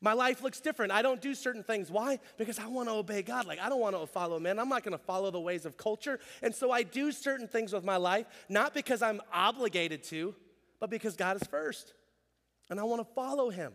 My 0.00 0.12
life 0.14 0.42
looks 0.42 0.60
different. 0.60 0.90
I 0.90 1.02
don't 1.02 1.20
do 1.20 1.34
certain 1.34 1.62
things. 1.62 1.90
Why? 1.90 2.18
Because 2.36 2.58
I 2.58 2.66
want 2.66 2.88
to 2.88 2.94
obey 2.94 3.22
God. 3.22 3.46
Like, 3.46 3.60
I 3.60 3.68
don't 3.68 3.80
want 3.80 3.98
to 3.98 4.04
follow 4.06 4.40
men. 4.40 4.58
I'm 4.58 4.68
not 4.68 4.82
going 4.82 4.96
to 4.98 5.04
follow 5.04 5.30
the 5.30 5.40
ways 5.40 5.64
of 5.64 5.76
culture. 5.76 6.18
And 6.42 6.52
so 6.52 6.72
I 6.72 6.82
do 6.82 7.12
certain 7.12 7.46
things 7.46 7.72
with 7.72 7.84
my 7.84 7.96
life, 7.96 8.26
not 8.48 8.74
because 8.74 9.00
I'm 9.00 9.20
obligated 9.32 10.02
to, 10.04 10.34
but 10.80 10.90
because 10.90 11.14
God 11.14 11.40
is 11.40 11.46
first. 11.46 11.94
And 12.68 12.80
I 12.80 12.82
want 12.82 13.06
to 13.06 13.14
follow 13.14 13.50
Him. 13.50 13.72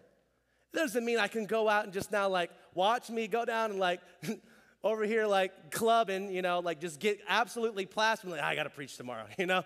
It 0.73 0.77
doesn't 0.77 1.05
mean 1.05 1.17
I 1.17 1.27
can 1.27 1.45
go 1.45 1.69
out 1.69 1.85
and 1.85 1.93
just 1.93 2.11
now, 2.11 2.27
like, 2.29 2.51
watch 2.73 3.09
me 3.09 3.27
go 3.27 3.45
down 3.45 3.71
and, 3.71 3.79
like, 3.79 4.01
over 4.83 5.03
here 5.03 5.25
like 5.25 5.71
clubbing, 5.71 6.31
you 6.31 6.41
know, 6.41 6.59
like 6.59 6.79
just 6.79 6.99
get 6.99 7.19
absolutely 7.27 7.85
plastered. 7.85 8.31
Like, 8.31 8.41
I 8.41 8.55
got 8.55 8.63
to 8.63 8.69
preach 8.69 8.95
tomorrow, 8.97 9.25
you 9.37 9.45
know. 9.45 9.63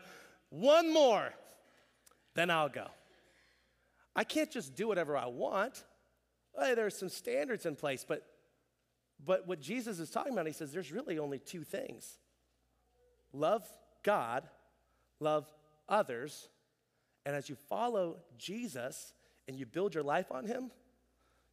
One 0.49 0.91
more, 0.91 1.33
then 2.35 2.49
I'll 2.49 2.69
go. 2.69 2.87
I 4.15 4.23
can't 4.23 4.51
just 4.51 4.75
do 4.75 4.87
whatever 4.87 5.15
I 5.15 5.27
want. 5.27 5.83
Hey, 6.59 6.73
there's 6.73 6.97
some 6.97 7.07
standards 7.07 7.65
in 7.65 7.75
place, 7.75 8.05
but 8.07 8.25
but 9.23 9.47
what 9.47 9.61
Jesus 9.61 9.99
is 9.99 10.09
talking 10.09 10.33
about, 10.33 10.47
he 10.47 10.51
says 10.51 10.73
there's 10.73 10.91
really 10.91 11.19
only 11.19 11.37
two 11.37 11.63
things. 11.63 12.17
Love 13.31 13.63
God, 14.03 14.49
love 15.19 15.47
others, 15.87 16.49
and 17.25 17.35
as 17.35 17.47
you 17.47 17.55
follow 17.69 18.17
Jesus 18.37 19.13
and 19.47 19.57
you 19.57 19.67
build 19.67 19.93
your 19.93 20.03
life 20.03 20.31
on 20.31 20.45
him, 20.45 20.71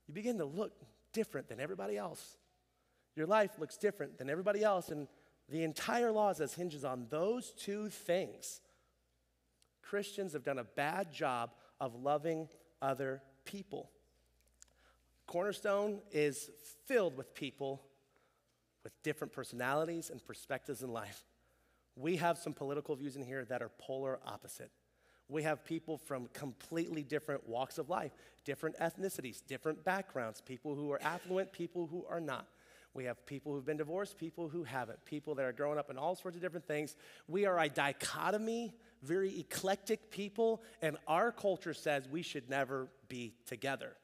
you 0.09 0.15
begin 0.15 0.39
to 0.39 0.45
look 0.45 0.73
different 1.13 1.49
than 1.49 1.61
everybody 1.61 1.97
else 1.97 2.39
your 3.19 3.27
life 3.27 3.59
looks 3.59 3.77
different 3.77 4.17
than 4.17 4.31
everybody 4.31 4.63
else. 4.63 4.91
And 4.91 5.09
the 5.49 5.65
entire 5.65 6.13
law 6.13 6.33
says 6.33 6.55
hinges 6.55 6.85
on 6.85 7.09
those 7.11 7.51
two 7.51 7.89
things. 7.89 8.61
Christians 9.83 10.35
have 10.35 10.45
done 10.45 10.59
a 10.59 10.65
bad 10.65 11.13
job 11.13 11.51
of 11.81 11.97
loving 11.97 12.49
other 12.81 13.21
people. 13.45 13.91
Cornerstone 15.27 15.99
is 16.13 16.51
filled 16.87 17.17
with 17.17 17.35
people 17.35 17.83
with 18.85 18.93
different 19.03 19.33
personalities 19.33 20.11
and 20.11 20.25
perspectives 20.25 20.83
in 20.83 20.93
life. 20.93 21.25
We 21.97 22.17
have 22.17 22.39
some 22.39 22.53
political 22.53 22.95
views 22.95 23.17
in 23.17 23.25
here 23.25 23.45
that 23.47 23.63
are 23.63 23.71
polar 23.79 24.21
opposite. 24.25 24.71
We 25.29 25.43
have 25.43 25.65
people 25.65 25.99
from 25.99 26.29
completely 26.33 27.03
different 27.03 27.47
walks 27.49 27.79
of 27.79 27.91
life, 27.91 28.13
different 28.45 28.77
ethnicities, 28.79 29.43
different 29.47 29.85
backgrounds, 29.85 30.41
people 30.41 30.75
who 30.75 30.91
are 30.91 31.03
affluent, 31.03 31.53
people 31.53 31.87
who 31.87 32.07
are 32.09 32.21
not. 32.21 32.47
We 32.95 33.05
have 33.05 33.25
people 33.27 33.53
who've 33.53 33.67
been 33.67 33.77
divorced, 33.77 34.17
people 34.17 34.49
who 34.49 34.65
haven't, 34.65 35.05
people 35.05 35.35
that 35.35 35.45
are 35.45 35.53
growing 35.53 35.79
up 35.79 35.91
in 35.91 35.99
all 35.99 36.15
sorts 36.15 36.37
of 36.37 36.43
different 36.43 36.67
things. 36.67 36.97
We 37.29 37.45
are 37.45 37.59
a 37.59 37.69
dichotomy 37.69 38.75
very 39.03 39.39
eclectic 39.39 40.11
people, 40.11 40.63
and 40.83 40.97
our 41.07 41.33
culture 41.33 41.75
says 41.75 42.09
we 42.09 42.23
should 42.23 42.49
never 42.51 42.89
be 43.09 43.35
together. 43.47 43.97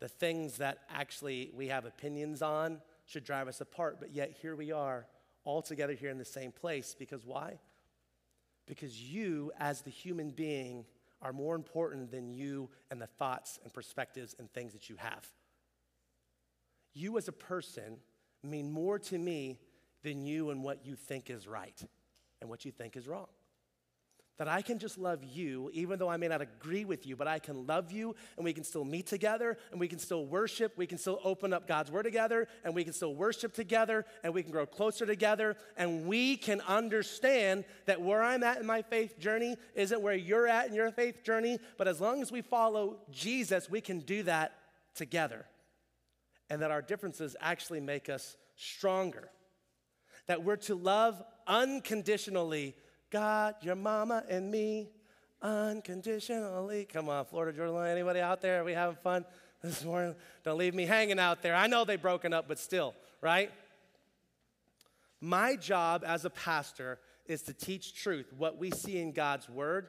The 0.00 0.08
things 0.08 0.58
that 0.58 0.78
actually 0.90 1.50
we 1.54 1.68
have 1.68 1.84
opinions 1.84 2.42
on 2.42 2.80
should 3.06 3.24
drive 3.24 3.48
us 3.48 3.60
apart, 3.60 3.98
but 4.00 4.12
yet 4.12 4.36
here 4.40 4.56
we 4.56 4.72
are, 4.72 5.06
all 5.44 5.62
together 5.62 5.94
here 5.94 6.10
in 6.10 6.18
the 6.18 6.24
same 6.24 6.52
place. 6.52 6.94
Because 6.98 7.24
why? 7.24 7.58
Because 8.70 9.02
you, 9.02 9.50
as 9.58 9.80
the 9.80 9.90
human 9.90 10.30
being, 10.30 10.84
are 11.20 11.32
more 11.32 11.56
important 11.56 12.12
than 12.12 12.32
you 12.32 12.70
and 12.92 13.02
the 13.02 13.08
thoughts 13.08 13.58
and 13.64 13.72
perspectives 13.72 14.36
and 14.38 14.48
things 14.52 14.72
that 14.74 14.88
you 14.88 14.94
have. 14.94 15.26
You, 16.94 17.18
as 17.18 17.26
a 17.26 17.32
person, 17.32 17.96
mean 18.44 18.70
more 18.70 19.00
to 19.00 19.18
me 19.18 19.58
than 20.04 20.24
you 20.24 20.50
and 20.50 20.62
what 20.62 20.86
you 20.86 20.94
think 20.94 21.30
is 21.30 21.48
right 21.48 21.82
and 22.40 22.48
what 22.48 22.64
you 22.64 22.70
think 22.70 22.96
is 22.96 23.08
wrong. 23.08 23.26
That 24.40 24.48
I 24.48 24.62
can 24.62 24.78
just 24.78 24.96
love 24.96 25.22
you, 25.22 25.70
even 25.74 25.98
though 25.98 26.08
I 26.08 26.16
may 26.16 26.26
not 26.26 26.40
agree 26.40 26.86
with 26.86 27.06
you, 27.06 27.14
but 27.14 27.28
I 27.28 27.38
can 27.38 27.66
love 27.66 27.92
you 27.92 28.16
and 28.38 28.44
we 28.46 28.54
can 28.54 28.64
still 28.64 28.86
meet 28.86 29.06
together 29.06 29.58
and 29.70 29.78
we 29.78 29.86
can 29.86 29.98
still 29.98 30.24
worship. 30.24 30.78
We 30.78 30.86
can 30.86 30.96
still 30.96 31.20
open 31.24 31.52
up 31.52 31.68
God's 31.68 31.90
word 31.90 32.04
together 32.04 32.48
and 32.64 32.74
we 32.74 32.82
can 32.82 32.94
still 32.94 33.14
worship 33.14 33.52
together 33.52 34.06
and 34.24 34.32
we 34.32 34.42
can 34.42 34.50
grow 34.50 34.64
closer 34.64 35.04
together 35.04 35.58
and 35.76 36.06
we 36.06 36.38
can 36.38 36.62
understand 36.62 37.66
that 37.84 38.00
where 38.00 38.22
I'm 38.22 38.42
at 38.42 38.56
in 38.56 38.64
my 38.64 38.80
faith 38.80 39.18
journey 39.18 39.56
isn't 39.74 40.00
where 40.00 40.14
you're 40.14 40.48
at 40.48 40.68
in 40.68 40.74
your 40.74 40.90
faith 40.90 41.22
journey, 41.22 41.58
but 41.76 41.86
as 41.86 42.00
long 42.00 42.22
as 42.22 42.32
we 42.32 42.40
follow 42.40 42.96
Jesus, 43.10 43.68
we 43.68 43.82
can 43.82 43.98
do 43.98 44.22
that 44.22 44.54
together. 44.94 45.44
And 46.48 46.62
that 46.62 46.70
our 46.70 46.80
differences 46.80 47.36
actually 47.42 47.80
make 47.80 48.08
us 48.08 48.38
stronger. 48.56 49.28
That 50.28 50.44
we're 50.44 50.56
to 50.56 50.74
love 50.74 51.22
unconditionally 51.46 52.74
God, 53.10 53.56
your 53.62 53.74
mama, 53.74 54.22
and 54.28 54.50
me 54.50 54.88
unconditionally. 55.42 56.84
Come 56.84 57.08
on, 57.08 57.24
Florida 57.24 57.56
Georgia 57.56 57.72
Line. 57.72 57.90
Anybody 57.90 58.20
out 58.20 58.40
there? 58.40 58.60
Are 58.60 58.64
we 58.64 58.72
having 58.72 58.96
fun 58.96 59.24
this 59.62 59.84
morning? 59.84 60.14
Don't 60.44 60.58
leave 60.58 60.74
me 60.74 60.86
hanging 60.86 61.18
out 61.18 61.42
there. 61.42 61.56
I 61.56 61.66
know 61.66 61.84
they've 61.84 62.00
broken 62.00 62.32
up, 62.32 62.46
but 62.46 62.58
still, 62.58 62.94
right? 63.20 63.50
My 65.20 65.56
job 65.56 66.04
as 66.06 66.24
a 66.24 66.30
pastor 66.30 67.00
is 67.26 67.42
to 67.42 67.52
teach 67.52 67.94
truth, 67.94 68.32
what 68.36 68.58
we 68.58 68.70
see 68.70 68.98
in 68.98 69.12
God's 69.12 69.48
word, 69.48 69.88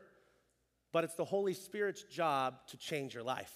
but 0.91 1.03
it's 1.03 1.15
the 1.15 1.25
Holy 1.25 1.53
Spirit's 1.53 2.03
job 2.03 2.55
to 2.67 2.77
change 2.77 3.13
your 3.13 3.23
life. 3.23 3.55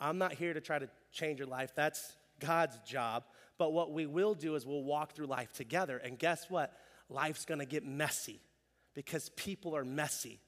I'm 0.00 0.18
not 0.18 0.32
here 0.32 0.54
to 0.54 0.60
try 0.60 0.78
to 0.78 0.88
change 1.12 1.38
your 1.38 1.48
life. 1.48 1.72
That's 1.76 2.16
God's 2.40 2.78
job. 2.78 3.24
But 3.58 3.72
what 3.72 3.92
we 3.92 4.06
will 4.06 4.34
do 4.34 4.56
is 4.56 4.66
we'll 4.66 4.82
walk 4.82 5.12
through 5.12 5.26
life 5.26 5.52
together. 5.52 5.98
And 5.98 6.18
guess 6.18 6.50
what? 6.50 6.72
Life's 7.12 7.44
gonna 7.44 7.66
get 7.66 7.84
messy 7.84 8.40
because 8.94 9.28
people 9.30 9.76
are 9.76 9.84
messy. 9.84 10.40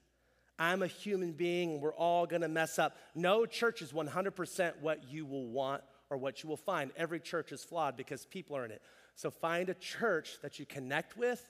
I'm 0.57 0.83
a 0.83 0.87
human 0.87 1.33
being, 1.33 1.81
we're 1.81 1.93
all 1.93 2.25
gonna 2.25 2.47
mess 2.47 2.79
up. 2.79 2.97
No 3.13 3.45
church 3.45 3.81
is 3.81 3.91
100% 3.91 4.79
what 4.81 5.09
you 5.09 5.25
will 5.25 5.47
want 5.47 5.83
or 6.09 6.17
what 6.17 6.43
you 6.43 6.49
will 6.49 6.57
find. 6.57 6.91
Every 6.95 7.19
church 7.19 7.51
is 7.51 7.63
flawed 7.63 7.97
because 7.97 8.25
people 8.25 8.55
are 8.55 8.65
in 8.65 8.71
it. 8.71 8.81
So 9.15 9.29
find 9.29 9.69
a 9.69 9.73
church 9.73 10.37
that 10.41 10.59
you 10.59 10.65
connect 10.65 11.17
with 11.17 11.45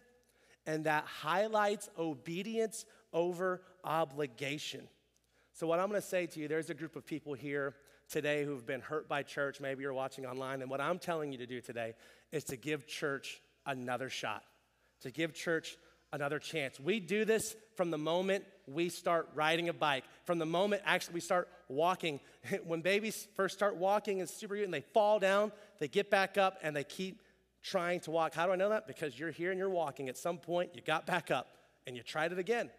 and 0.66 0.86
that 0.86 1.06
highlights 1.06 1.90
obedience 1.98 2.86
over 3.14 3.62
obligation. 3.84 4.88
So, 5.54 5.68
what 5.68 5.80
I'm 5.80 5.88
gonna 5.88 6.02
say 6.02 6.26
to 6.28 6.40
you, 6.40 6.48
there's 6.48 6.70
a 6.70 6.74
group 6.74 6.96
of 6.96 7.06
people 7.06 7.34
here 7.34 7.76
today 8.10 8.44
who've 8.44 8.66
been 8.66 8.82
hurt 8.82 9.08
by 9.08 9.24
church. 9.24 9.62
Maybe 9.62 9.84
you're 9.84 9.94
watching 9.94 10.26
online. 10.26 10.62
And 10.62 10.70
what 10.70 10.82
I'm 10.82 11.00
telling 11.00 11.32
you 11.32 11.38
to 11.40 11.46
do 11.46 11.62
today 11.62 11.94
is 12.32 12.44
to 12.46 12.58
give 12.58 12.88
church 12.88 13.42
another 13.66 14.10
shot, 14.10 14.44
to 15.02 15.12
give 15.12 15.34
church 15.34 15.78
another 16.14 16.40
chance. 16.40 16.80
We 16.80 17.00
do 17.00 17.26
this 17.26 17.56
from 17.76 17.92
the 17.92 17.98
moment 17.98 18.46
we 18.68 18.90
start 18.90 19.30
riding 19.36 19.70
a 19.70 19.74
bike, 19.74 20.06
from 20.24 20.40
the 20.40 20.46
moment 20.46 20.82
actually 20.86 21.16
we 21.16 21.20
start 21.20 21.50
walking. 21.68 22.20
when 22.66 22.82
babies 22.82 23.28
first 23.36 23.56
start 23.56 23.76
walking, 23.76 24.20
it's 24.20 24.34
super 24.34 24.56
cute, 24.56 24.66
and 24.66 24.74
they 24.74 24.82
fall 24.82 25.20
down, 25.20 25.52
they 25.80 25.88
get 25.88 26.10
back 26.10 26.38
up, 26.38 26.58
and 26.64 26.76
they 26.76 26.84
keep 26.84 27.22
trying 27.62 28.00
to 28.02 28.12
walk. 28.12 28.34
How 28.34 28.46
do 28.46 28.54
I 28.54 28.56
know 28.56 28.70
that? 28.70 28.88
Because 28.88 29.18
you're 29.18 29.32
here 29.32 29.52
and 29.52 29.60
you're 29.60 29.70
walking. 29.70 30.08
At 30.08 30.18
some 30.18 30.38
point, 30.38 30.72
you 30.74 30.82
got 30.82 31.06
back 31.06 31.32
up 31.32 31.48
and 31.88 31.96
you 31.96 32.04
tried 32.04 32.32
it 32.32 32.40
again. 32.40 32.70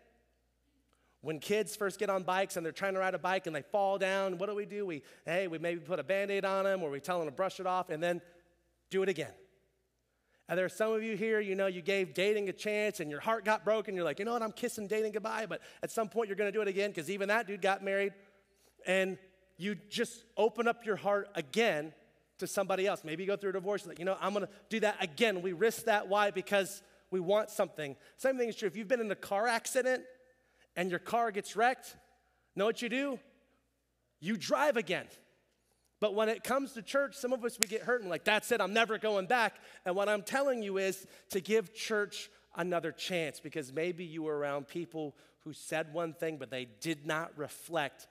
When 1.22 1.40
kids 1.40 1.74
first 1.74 1.98
get 1.98 2.08
on 2.08 2.22
bikes 2.22 2.56
and 2.56 2.64
they're 2.64 2.72
trying 2.72 2.94
to 2.94 3.00
ride 3.00 3.14
a 3.14 3.18
bike 3.18 3.48
and 3.48 3.56
they 3.56 3.62
fall 3.62 3.98
down, 3.98 4.38
what 4.38 4.48
do 4.48 4.54
we 4.54 4.64
do? 4.64 4.86
We, 4.86 5.02
hey, 5.24 5.48
we 5.48 5.58
maybe 5.58 5.80
put 5.80 5.98
a 5.98 6.04
band 6.04 6.30
aid 6.30 6.44
on 6.44 6.64
them 6.64 6.84
or 6.84 6.90
we 6.90 7.00
tell 7.00 7.18
them 7.18 7.26
to 7.26 7.34
brush 7.34 7.58
it 7.58 7.66
off 7.66 7.90
and 7.90 8.00
then 8.00 8.20
do 8.90 9.02
it 9.02 9.08
again. 9.08 9.32
And 10.48 10.56
there 10.56 10.64
are 10.64 10.70
some 10.70 10.92
of 10.92 11.02
you 11.02 11.16
here, 11.16 11.40
you 11.40 11.56
know, 11.56 11.66
you 11.66 11.82
gave 11.82 12.14
dating 12.14 12.48
a 12.48 12.52
chance 12.52 13.00
and 13.00 13.10
your 13.10 13.18
heart 13.20 13.44
got 13.44 13.64
broken. 13.64 13.96
You're 13.96 14.04
like, 14.04 14.20
you 14.20 14.24
know 14.24 14.32
what, 14.32 14.42
I'm 14.42 14.52
kissing 14.52 14.86
dating 14.86 15.12
goodbye, 15.12 15.46
but 15.46 15.60
at 15.82 15.90
some 15.90 16.08
point 16.08 16.28
you're 16.28 16.36
gonna 16.36 16.52
do 16.52 16.62
it 16.62 16.68
again 16.68 16.90
because 16.90 17.10
even 17.10 17.28
that 17.28 17.48
dude 17.48 17.60
got 17.60 17.82
married. 17.82 18.12
And 18.86 19.18
you 19.56 19.74
just 19.74 20.24
open 20.36 20.68
up 20.68 20.86
your 20.86 20.96
heart 20.96 21.28
again 21.34 21.92
to 22.38 22.46
somebody 22.46 22.86
else. 22.86 23.02
Maybe 23.02 23.24
you 23.24 23.26
go 23.26 23.36
through 23.36 23.50
a 23.50 23.54
divorce, 23.54 23.86
like, 23.86 23.98
you 23.98 24.04
know, 24.04 24.16
I'm 24.20 24.32
gonna 24.32 24.48
do 24.68 24.78
that 24.80 25.02
again. 25.02 25.42
We 25.42 25.52
risk 25.52 25.86
that. 25.86 26.06
Why? 26.06 26.30
Because 26.30 26.82
we 27.10 27.18
want 27.18 27.50
something. 27.50 27.96
Same 28.16 28.38
thing 28.38 28.48
is 28.48 28.56
true. 28.56 28.68
If 28.68 28.76
you've 28.76 28.88
been 28.88 29.00
in 29.00 29.10
a 29.10 29.16
car 29.16 29.48
accident 29.48 30.04
and 30.76 30.90
your 30.90 30.98
car 31.00 31.32
gets 31.32 31.56
wrecked, 31.56 31.96
know 32.54 32.66
what 32.66 32.82
you 32.82 32.88
do? 32.88 33.18
You 34.20 34.36
drive 34.36 34.76
again. 34.76 35.06
But 36.00 36.14
when 36.14 36.28
it 36.28 36.44
comes 36.44 36.72
to 36.72 36.82
church, 36.82 37.14
some 37.14 37.32
of 37.32 37.44
us 37.44 37.56
we 37.60 37.68
get 37.68 37.82
hurt 37.82 38.02
and 38.02 38.10
like, 38.10 38.24
that's 38.24 38.52
it, 38.52 38.60
I'm 38.60 38.74
never 38.74 38.98
going 38.98 39.26
back. 39.26 39.56
And 39.84 39.96
what 39.96 40.08
I'm 40.08 40.22
telling 40.22 40.62
you 40.62 40.78
is 40.78 41.06
to 41.30 41.40
give 41.40 41.74
church 41.74 42.30
another 42.54 42.92
chance 42.92 43.40
because 43.40 43.72
maybe 43.72 44.04
you 44.04 44.22
were 44.22 44.36
around 44.36 44.68
people 44.68 45.14
who 45.40 45.52
said 45.52 45.92
one 45.92 46.12
thing, 46.12 46.36
but 46.36 46.50
they 46.50 46.66
did 46.80 47.06
not 47.06 47.30
reflect 47.36 48.08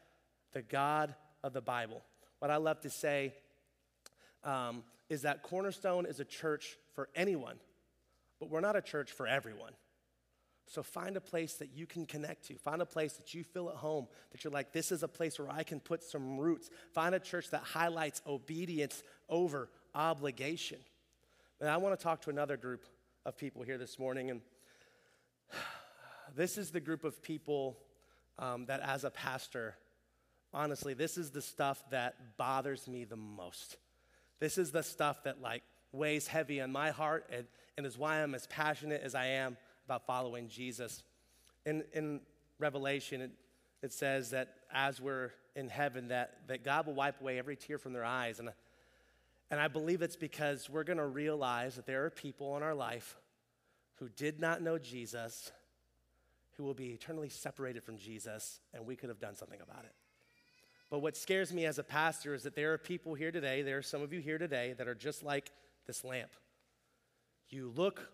the 0.54 0.62
God 0.62 1.14
of 1.44 1.54
the 1.54 1.62
Bible. 1.62 2.02
What 2.40 2.50
I 2.50 2.58
love 2.58 2.80
to 2.82 2.90
say 2.90 3.34
um, 4.44 4.84
is 5.10 5.24
that 5.24 5.44
Cornerstone 5.44 6.06
is 6.06 6.20
a 6.20 6.26
church 6.26 6.78
for 6.94 7.10
anyone, 7.16 7.58
but 8.40 8.50
we're 8.50 8.62
not 8.62 8.76
a 8.76 8.82
church 8.82 9.12
for 9.12 9.28
everyone. 9.28 9.74
So 10.68 10.82
find 10.82 11.16
a 11.16 11.22
place 11.22 11.56
that 11.56 11.70
you 11.76 11.86
can 11.86 12.06
connect 12.06 12.48
to. 12.48 12.56
Find 12.56 12.82
a 12.82 12.86
place 12.86 13.14
that 13.14 13.34
you 13.34 13.44
feel 13.44 13.70
at 13.70 13.76
home, 13.76 14.08
that 14.32 14.44
you're 14.44 14.52
like, 14.52 14.72
this 14.72 14.92
is 14.92 15.04
a 15.04 15.08
place 15.08 15.38
where 15.38 15.50
I 15.50 15.64
can 15.64 15.80
put 15.80 16.04
some 16.04 16.38
roots. 16.38 16.70
Find 16.94 17.14
a 17.14 17.20
church 17.20 17.52
that 17.52 17.62
highlights 17.62 18.22
obedience 18.28 19.04
over 19.30 19.70
obligation. 19.94 20.80
And 21.62 21.70
I 21.70 21.78
want 21.78 21.98
to 21.98 22.04
talk 22.04 22.22
to 22.22 22.30
another 22.32 22.58
group 22.58 22.86
of 23.26 23.38
people 23.38 23.62
here 23.62 23.78
this 23.78 24.00
morning. 24.00 24.32
And 24.32 24.42
this 26.36 26.58
is 26.58 26.72
the 26.72 26.82
group 26.82 27.04
of 27.04 27.22
people 27.22 27.78
um, 28.40 28.66
that, 28.66 28.82
as 28.82 29.04
a 29.04 29.12
pastor, 29.12 29.76
honestly, 30.52 30.96
this 30.96 31.18
is 31.18 31.30
the 31.30 31.42
stuff 31.42 31.82
that 31.92 32.38
bothers 32.38 32.88
me 32.88 33.06
the 33.06 33.16
most. 33.16 33.78
This 34.40 34.58
is 34.58 34.72
the 34.72 34.84
stuff 34.84 35.24
that, 35.24 35.42
like, 35.42 35.64
weighs 35.92 36.28
heavy 36.28 36.60
on 36.60 36.72
my 36.72 36.90
heart 36.90 37.28
and, 37.32 37.46
and 37.78 37.86
is 37.86 37.98
why 37.98 38.22
I'm 38.22 38.36
as 38.36 38.48
passionate 38.48 39.02
as 39.04 39.16
I 39.16 39.28
am 39.28 39.58
about 39.86 40.06
following 40.06 40.48
Jesus. 40.48 41.04
In, 41.66 41.84
in 41.94 42.22
Revelation, 42.60 43.22
it, 43.22 43.32
it 43.82 43.94
says 43.94 44.32
that 44.32 44.56
as 44.74 45.00
we're 45.00 45.32
in 45.56 45.70
heaven, 45.70 46.10
that, 46.10 46.48
that 46.48 46.64
God 46.64 46.88
will 46.88 46.94
wipe 46.94 47.22
away 47.22 47.38
every 47.38 47.56
tear 47.56 47.78
from 47.78 47.94
their 47.94 48.04
eyes. 48.04 48.40
And, 48.40 48.50
and 49.52 49.60
I 49.60 49.68
believe 49.68 50.02
it's 50.02 50.16
because 50.16 50.70
we're 50.70 50.84
going 50.84 50.98
to 50.98 51.06
realize 51.06 51.76
that 51.76 51.86
there 51.86 52.06
are 52.06 52.10
people 52.10 52.58
in 52.58 52.64
our 52.64 52.76
life 52.76 53.16
who 53.96 54.10
did 54.10 54.40
not 54.40 54.62
know 54.62 54.78
Jesus, 54.78 55.52
who 56.58 56.64
will 56.64 56.74
be 56.74 56.90
eternally 56.90 57.30
separated 57.30 57.84
from 57.84 57.98
Jesus, 57.98 58.60
and 58.74 58.86
we 58.86 58.96
could 58.96 59.10
have 59.10 59.20
done 59.20 59.36
something 59.36 59.62
about 59.62 59.86
it. 59.86 59.94
But 60.90 61.00
what 61.00 61.18
scares 61.18 61.54
me 61.54 61.66
as 61.66 61.80
a 61.80 61.84
pastor 61.84 62.34
is 62.34 62.44
that 62.44 62.56
there 62.56 62.74
are 62.74 62.78
people 62.78 63.14
here 63.16 63.32
today, 63.32 63.62
there 63.62 63.78
are 63.78 63.84
some 63.84 64.02
of 64.02 64.14
you 64.14 64.20
here 64.20 64.38
today 64.38 64.74
that 64.78 64.88
are 64.88 64.96
just 64.96 65.24
like 65.24 65.52
this 65.88 66.04
lamp. 66.04 66.32
You 67.50 67.72
look 67.76 68.12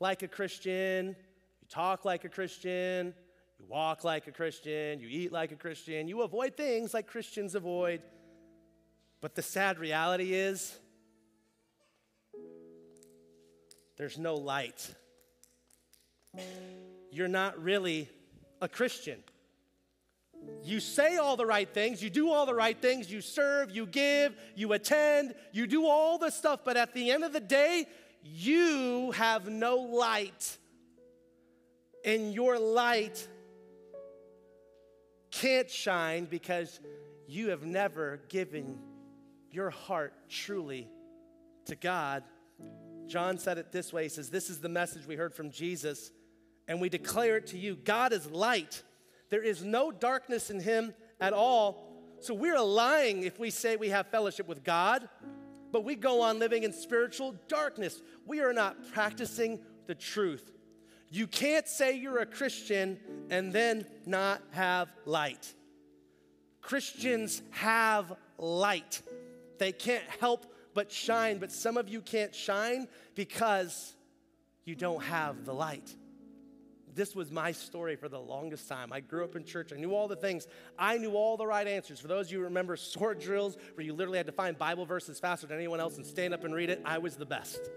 like 0.00 0.22
a 0.22 0.28
Christian, 0.28 1.08
you 1.08 1.68
talk 1.68 2.04
like 2.04 2.24
a 2.24 2.28
Christian, 2.28 3.14
you 3.58 3.66
walk 3.68 4.04
like 4.04 4.26
a 4.26 4.32
Christian, 4.32 5.00
you 5.00 5.08
eat 5.08 5.32
like 5.32 5.52
a 5.52 5.56
Christian, 5.56 6.08
you 6.08 6.22
avoid 6.22 6.56
things 6.56 6.92
like 6.92 7.06
Christians 7.06 7.54
avoid. 7.54 8.02
But 9.20 9.34
the 9.34 9.42
sad 9.42 9.78
reality 9.78 10.34
is, 10.34 10.78
there's 13.96 14.18
no 14.18 14.34
light. 14.34 14.92
You're 17.10 17.28
not 17.28 17.62
really 17.62 18.08
a 18.60 18.68
Christian. 18.68 19.22
You 20.62 20.80
say 20.80 21.16
all 21.16 21.36
the 21.36 21.46
right 21.46 21.72
things, 21.72 22.02
you 22.02 22.10
do 22.10 22.30
all 22.30 22.44
the 22.44 22.54
right 22.54 22.78
things, 22.78 23.10
you 23.10 23.20
serve, 23.20 23.70
you 23.70 23.86
give, 23.86 24.34
you 24.54 24.72
attend, 24.72 25.34
you 25.52 25.66
do 25.66 25.86
all 25.86 26.18
the 26.18 26.30
stuff, 26.30 26.60
but 26.64 26.76
at 26.76 26.92
the 26.92 27.10
end 27.10 27.24
of 27.24 27.32
the 27.32 27.40
day, 27.40 27.86
you 28.24 29.10
have 29.12 29.48
no 29.48 29.76
light, 29.76 30.56
and 32.04 32.32
your 32.32 32.58
light 32.58 33.28
can't 35.30 35.70
shine 35.70 36.24
because 36.24 36.80
you 37.26 37.50
have 37.50 37.64
never 37.64 38.20
given 38.28 38.78
your 39.50 39.70
heart 39.70 40.14
truly 40.28 40.88
to 41.66 41.76
God. 41.76 42.24
John 43.06 43.38
said 43.38 43.58
it 43.58 43.72
this 43.72 43.92
way 43.92 44.04
He 44.04 44.08
says, 44.08 44.30
This 44.30 44.48
is 44.48 44.60
the 44.60 44.68
message 44.68 45.06
we 45.06 45.16
heard 45.16 45.34
from 45.34 45.50
Jesus, 45.50 46.10
and 46.66 46.80
we 46.80 46.88
declare 46.88 47.36
it 47.36 47.48
to 47.48 47.58
you. 47.58 47.76
God 47.76 48.12
is 48.12 48.30
light. 48.30 48.82
There 49.28 49.42
is 49.42 49.62
no 49.62 49.90
darkness 49.90 50.50
in 50.50 50.60
him 50.60 50.94
at 51.20 51.32
all. 51.32 51.90
So 52.20 52.32
we're 52.32 52.60
lying 52.60 53.24
if 53.24 53.38
we 53.38 53.50
say 53.50 53.76
we 53.76 53.90
have 53.90 54.06
fellowship 54.06 54.48
with 54.48 54.64
God, 54.64 55.08
but 55.74 55.82
we 55.82 55.96
go 55.96 56.22
on 56.22 56.38
living 56.38 56.62
in 56.62 56.72
spiritual 56.72 57.34
darkness. 57.48 58.00
We 58.26 58.40
are 58.40 58.52
not 58.52 58.76
practicing 58.92 59.58
the 59.88 59.96
truth. 59.96 60.52
You 61.10 61.26
can't 61.26 61.66
say 61.66 61.96
you're 61.96 62.20
a 62.20 62.26
Christian 62.26 63.00
and 63.28 63.52
then 63.52 63.84
not 64.06 64.40
have 64.52 64.92
light. 65.04 65.52
Christians 66.60 67.42
have 67.50 68.12
light. 68.38 69.02
They 69.58 69.72
can't 69.72 70.04
help 70.20 70.46
but 70.74 70.92
shine, 70.92 71.38
but 71.38 71.50
some 71.50 71.76
of 71.76 71.88
you 71.88 72.00
can't 72.00 72.32
shine 72.32 72.86
because 73.16 73.96
you 74.64 74.76
don't 74.76 75.02
have 75.02 75.44
the 75.44 75.54
light. 75.54 75.92
This 76.94 77.14
was 77.14 77.30
my 77.30 77.52
story 77.52 77.96
for 77.96 78.08
the 78.08 78.20
longest 78.20 78.68
time. 78.68 78.92
I 78.92 79.00
grew 79.00 79.24
up 79.24 79.34
in 79.34 79.44
church. 79.44 79.72
I 79.72 79.76
knew 79.76 79.94
all 79.94 80.06
the 80.06 80.16
things. 80.16 80.46
I 80.78 80.98
knew 80.98 81.12
all 81.12 81.36
the 81.36 81.46
right 81.46 81.66
answers. 81.66 81.98
For 81.98 82.08
those 82.08 82.26
of 82.26 82.32
you 82.32 82.38
who 82.38 82.44
remember 82.44 82.76
sword 82.76 83.18
drills 83.18 83.56
where 83.74 83.84
you 83.84 83.92
literally 83.92 84.18
had 84.18 84.26
to 84.26 84.32
find 84.32 84.56
Bible 84.56 84.86
verses 84.86 85.18
faster 85.18 85.46
than 85.46 85.56
anyone 85.56 85.80
else 85.80 85.96
and 85.96 86.06
stand 86.06 86.34
up 86.34 86.44
and 86.44 86.54
read 86.54 86.70
it, 86.70 86.80
I 86.84 86.98
was 86.98 87.16
the 87.16 87.26
best. 87.26 87.70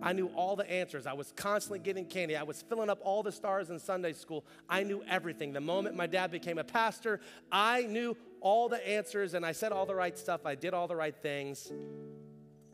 I 0.00 0.12
knew 0.12 0.28
all 0.36 0.54
the 0.54 0.70
answers. 0.70 1.06
I 1.06 1.14
was 1.14 1.32
constantly 1.34 1.80
getting 1.80 2.04
candy. 2.04 2.36
I 2.36 2.42
was 2.44 2.62
filling 2.62 2.90
up 2.90 3.00
all 3.02 3.22
the 3.22 3.32
stars 3.32 3.70
in 3.70 3.78
Sunday 3.78 4.12
school. 4.12 4.44
I 4.68 4.84
knew 4.84 5.02
everything. 5.08 5.52
The 5.52 5.60
moment 5.60 5.96
my 5.96 6.06
dad 6.06 6.30
became 6.30 6.58
a 6.58 6.64
pastor, 6.64 7.20
I 7.50 7.82
knew 7.82 8.16
all 8.40 8.68
the 8.68 8.86
answers 8.86 9.34
and 9.34 9.44
I 9.44 9.52
said 9.52 9.72
all 9.72 9.86
the 9.86 9.94
right 9.94 10.16
stuff. 10.16 10.46
I 10.46 10.54
did 10.54 10.74
all 10.74 10.86
the 10.86 10.96
right 10.96 11.16
things. 11.16 11.72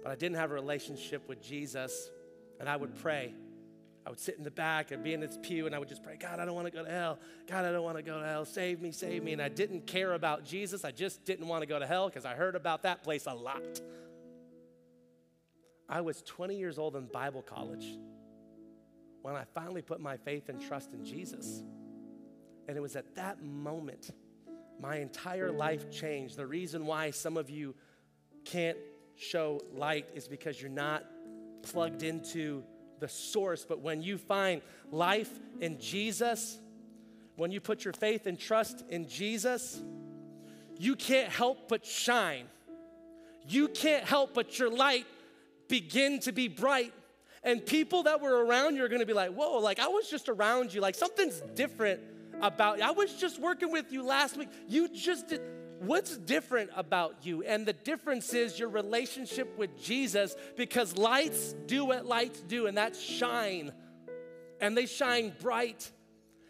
But 0.02 0.12
I 0.12 0.16
didn't 0.16 0.36
have 0.36 0.50
a 0.50 0.54
relationship 0.54 1.28
with 1.28 1.40
Jesus. 1.40 2.10
And 2.58 2.68
I 2.68 2.76
would 2.76 2.94
pray. 2.96 3.32
I 4.06 4.10
would 4.10 4.18
sit 4.18 4.38
in 4.38 4.44
the 4.44 4.50
back, 4.50 4.92
I'd 4.92 5.02
be 5.04 5.12
in 5.12 5.20
this 5.20 5.38
pew, 5.42 5.66
and 5.66 5.74
I 5.74 5.78
would 5.78 5.88
just 5.88 6.02
pray, 6.02 6.16
God, 6.16 6.40
I 6.40 6.44
don't 6.44 6.54
want 6.54 6.66
to 6.66 6.72
go 6.72 6.84
to 6.84 6.90
hell. 6.90 7.18
God, 7.46 7.64
I 7.64 7.72
don't 7.72 7.84
want 7.84 7.98
to 7.98 8.02
go 8.02 8.18
to 8.18 8.26
hell. 8.26 8.44
Save 8.44 8.80
me, 8.80 8.92
save 8.92 9.22
me. 9.22 9.32
And 9.32 9.42
I 9.42 9.48
didn't 9.48 9.86
care 9.86 10.14
about 10.14 10.44
Jesus. 10.44 10.84
I 10.84 10.90
just 10.90 11.24
didn't 11.24 11.46
want 11.48 11.62
to 11.62 11.66
go 11.66 11.78
to 11.78 11.86
hell 11.86 12.08
because 12.08 12.24
I 12.24 12.34
heard 12.34 12.56
about 12.56 12.82
that 12.82 13.02
place 13.02 13.26
a 13.26 13.34
lot. 13.34 13.80
I 15.88 16.00
was 16.00 16.22
20 16.22 16.56
years 16.56 16.78
old 16.78 16.96
in 16.96 17.06
Bible 17.06 17.42
college 17.42 17.98
when 19.22 19.34
I 19.34 19.44
finally 19.54 19.82
put 19.82 20.00
my 20.00 20.16
faith 20.16 20.48
and 20.48 20.60
trust 20.60 20.94
in 20.94 21.04
Jesus. 21.04 21.62
And 22.68 22.76
it 22.76 22.80
was 22.80 22.96
at 22.96 23.16
that 23.16 23.42
moment 23.42 24.12
my 24.80 24.96
entire 24.96 25.50
life 25.50 25.90
changed. 25.90 26.36
The 26.36 26.46
reason 26.46 26.86
why 26.86 27.10
some 27.10 27.36
of 27.36 27.50
you 27.50 27.74
can't 28.44 28.78
show 29.16 29.60
light 29.74 30.06
is 30.14 30.26
because 30.26 30.60
you're 30.60 30.70
not 30.70 31.04
plugged 31.62 32.02
into 32.02 32.64
the 33.00 33.08
source. 33.08 33.64
But 33.68 33.80
when 33.80 34.02
you 34.02 34.18
find 34.18 34.62
life 34.90 35.30
in 35.60 35.80
Jesus, 35.80 36.58
when 37.36 37.50
you 37.50 37.60
put 37.60 37.84
your 37.84 37.94
faith 37.94 38.26
and 38.26 38.38
trust 38.38 38.84
in 38.88 39.08
Jesus, 39.08 39.80
you 40.78 40.94
can't 40.96 41.30
help 41.30 41.68
but 41.68 41.84
shine. 41.84 42.46
You 43.48 43.68
can't 43.68 44.04
help 44.04 44.34
but 44.34 44.58
your 44.58 44.70
light 44.70 45.06
begin 45.68 46.20
to 46.20 46.32
be 46.32 46.48
bright. 46.48 46.92
And 47.42 47.64
people 47.64 48.02
that 48.04 48.20
were 48.20 48.44
around 48.44 48.76
you 48.76 48.84
are 48.84 48.88
gonna 48.88 49.06
be 49.06 49.14
like, 49.14 49.30
whoa, 49.30 49.58
like 49.58 49.78
I 49.78 49.88
was 49.88 50.08
just 50.10 50.28
around 50.28 50.74
you, 50.74 50.80
like 50.80 50.94
something's 50.94 51.40
different 51.54 52.00
about 52.42 52.78
you. 52.78 52.84
I 52.84 52.90
was 52.90 53.14
just 53.14 53.40
working 53.40 53.72
with 53.72 53.92
you 53.92 54.02
last 54.02 54.36
week. 54.36 54.48
You 54.68 54.88
just 54.88 55.28
did. 55.28 55.40
What's 55.80 56.14
different 56.18 56.68
about 56.76 57.24
you? 57.24 57.42
And 57.42 57.64
the 57.64 57.72
difference 57.72 58.34
is 58.34 58.58
your 58.58 58.68
relationship 58.68 59.56
with 59.56 59.82
Jesus 59.82 60.36
because 60.54 60.94
lights 60.98 61.54
do 61.66 61.86
what 61.86 62.04
lights 62.04 62.38
do, 62.42 62.66
and 62.66 62.76
that's 62.76 63.00
shine. 63.00 63.72
And 64.60 64.76
they 64.76 64.84
shine 64.84 65.32
bright. 65.40 65.90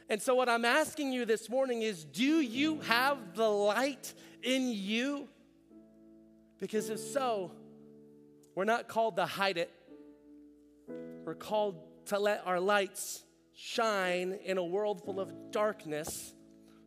And 0.08 0.20
so, 0.20 0.34
what 0.34 0.48
I'm 0.48 0.64
asking 0.64 1.12
you 1.12 1.26
this 1.26 1.48
morning 1.48 1.82
is 1.82 2.02
do 2.02 2.40
you 2.40 2.80
have 2.80 3.36
the 3.36 3.48
light 3.48 4.12
in 4.42 4.66
you? 4.66 5.28
Because 6.58 6.90
if 6.90 6.98
so, 6.98 7.52
we're 8.56 8.64
not 8.64 8.88
called 8.88 9.14
to 9.14 9.26
hide 9.26 9.58
it, 9.58 9.70
we're 11.24 11.36
called 11.36 11.76
to 12.06 12.18
let 12.18 12.44
our 12.48 12.58
lights 12.58 13.22
shine 13.54 14.36
in 14.44 14.58
a 14.58 14.64
world 14.64 15.04
full 15.04 15.20
of 15.20 15.52
darkness 15.52 16.34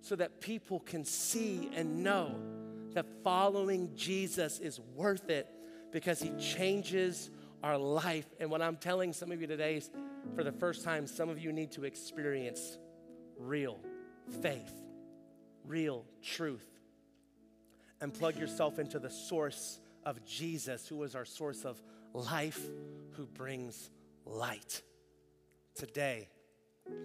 so 0.03 0.17
that 0.17 0.41
people 0.41 0.81
can 0.81 1.05
see 1.05 1.69
and 1.73 2.03
know 2.03 2.35
that 2.93 3.05
following 3.23 3.89
Jesus 3.95 4.59
is 4.59 4.79
worth 4.95 5.29
it 5.29 5.47
because 5.93 6.21
he 6.21 6.29
changes 6.37 7.31
our 7.63 7.77
life. 7.77 8.25
And 8.37 8.51
what 8.51 8.61
I'm 8.61 8.75
telling 8.75 9.13
some 9.13 9.31
of 9.31 9.39
you 9.39 9.47
today 9.47 9.77
is 9.77 9.89
for 10.35 10.43
the 10.43 10.51
first 10.51 10.83
time, 10.83 11.07
some 11.07 11.29
of 11.29 11.39
you 11.39 11.53
need 11.53 11.71
to 11.71 11.85
experience 11.85 12.77
real 13.39 13.79
faith, 14.41 14.73
real 15.65 16.03
truth, 16.21 16.67
and 18.01 18.13
plug 18.13 18.37
yourself 18.37 18.79
into 18.79 18.99
the 18.99 19.09
source 19.09 19.79
of 20.05 20.23
Jesus, 20.25 20.85
who 20.85 21.01
is 21.03 21.15
our 21.15 21.25
source 21.25 21.63
of 21.63 21.81
life, 22.13 22.59
who 23.11 23.25
brings 23.25 23.89
light. 24.25 24.81
Today, 25.75 26.27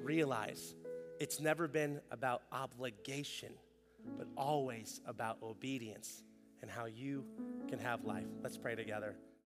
realize 0.03 0.75
it's 1.21 1.41
never 1.41 1.69
been 1.69 2.01
about 2.11 2.43
obligation, 2.53 3.53
but 4.17 4.27
always 4.37 5.01
about 5.07 5.39
obedience 5.43 6.23
and 6.63 6.71
how 6.71 6.87
you 6.87 7.25
can 7.69 7.79
have 7.79 8.05
life. 8.05 8.27
Let's 8.43 8.57
pray 8.57 8.75
together. 8.75 9.17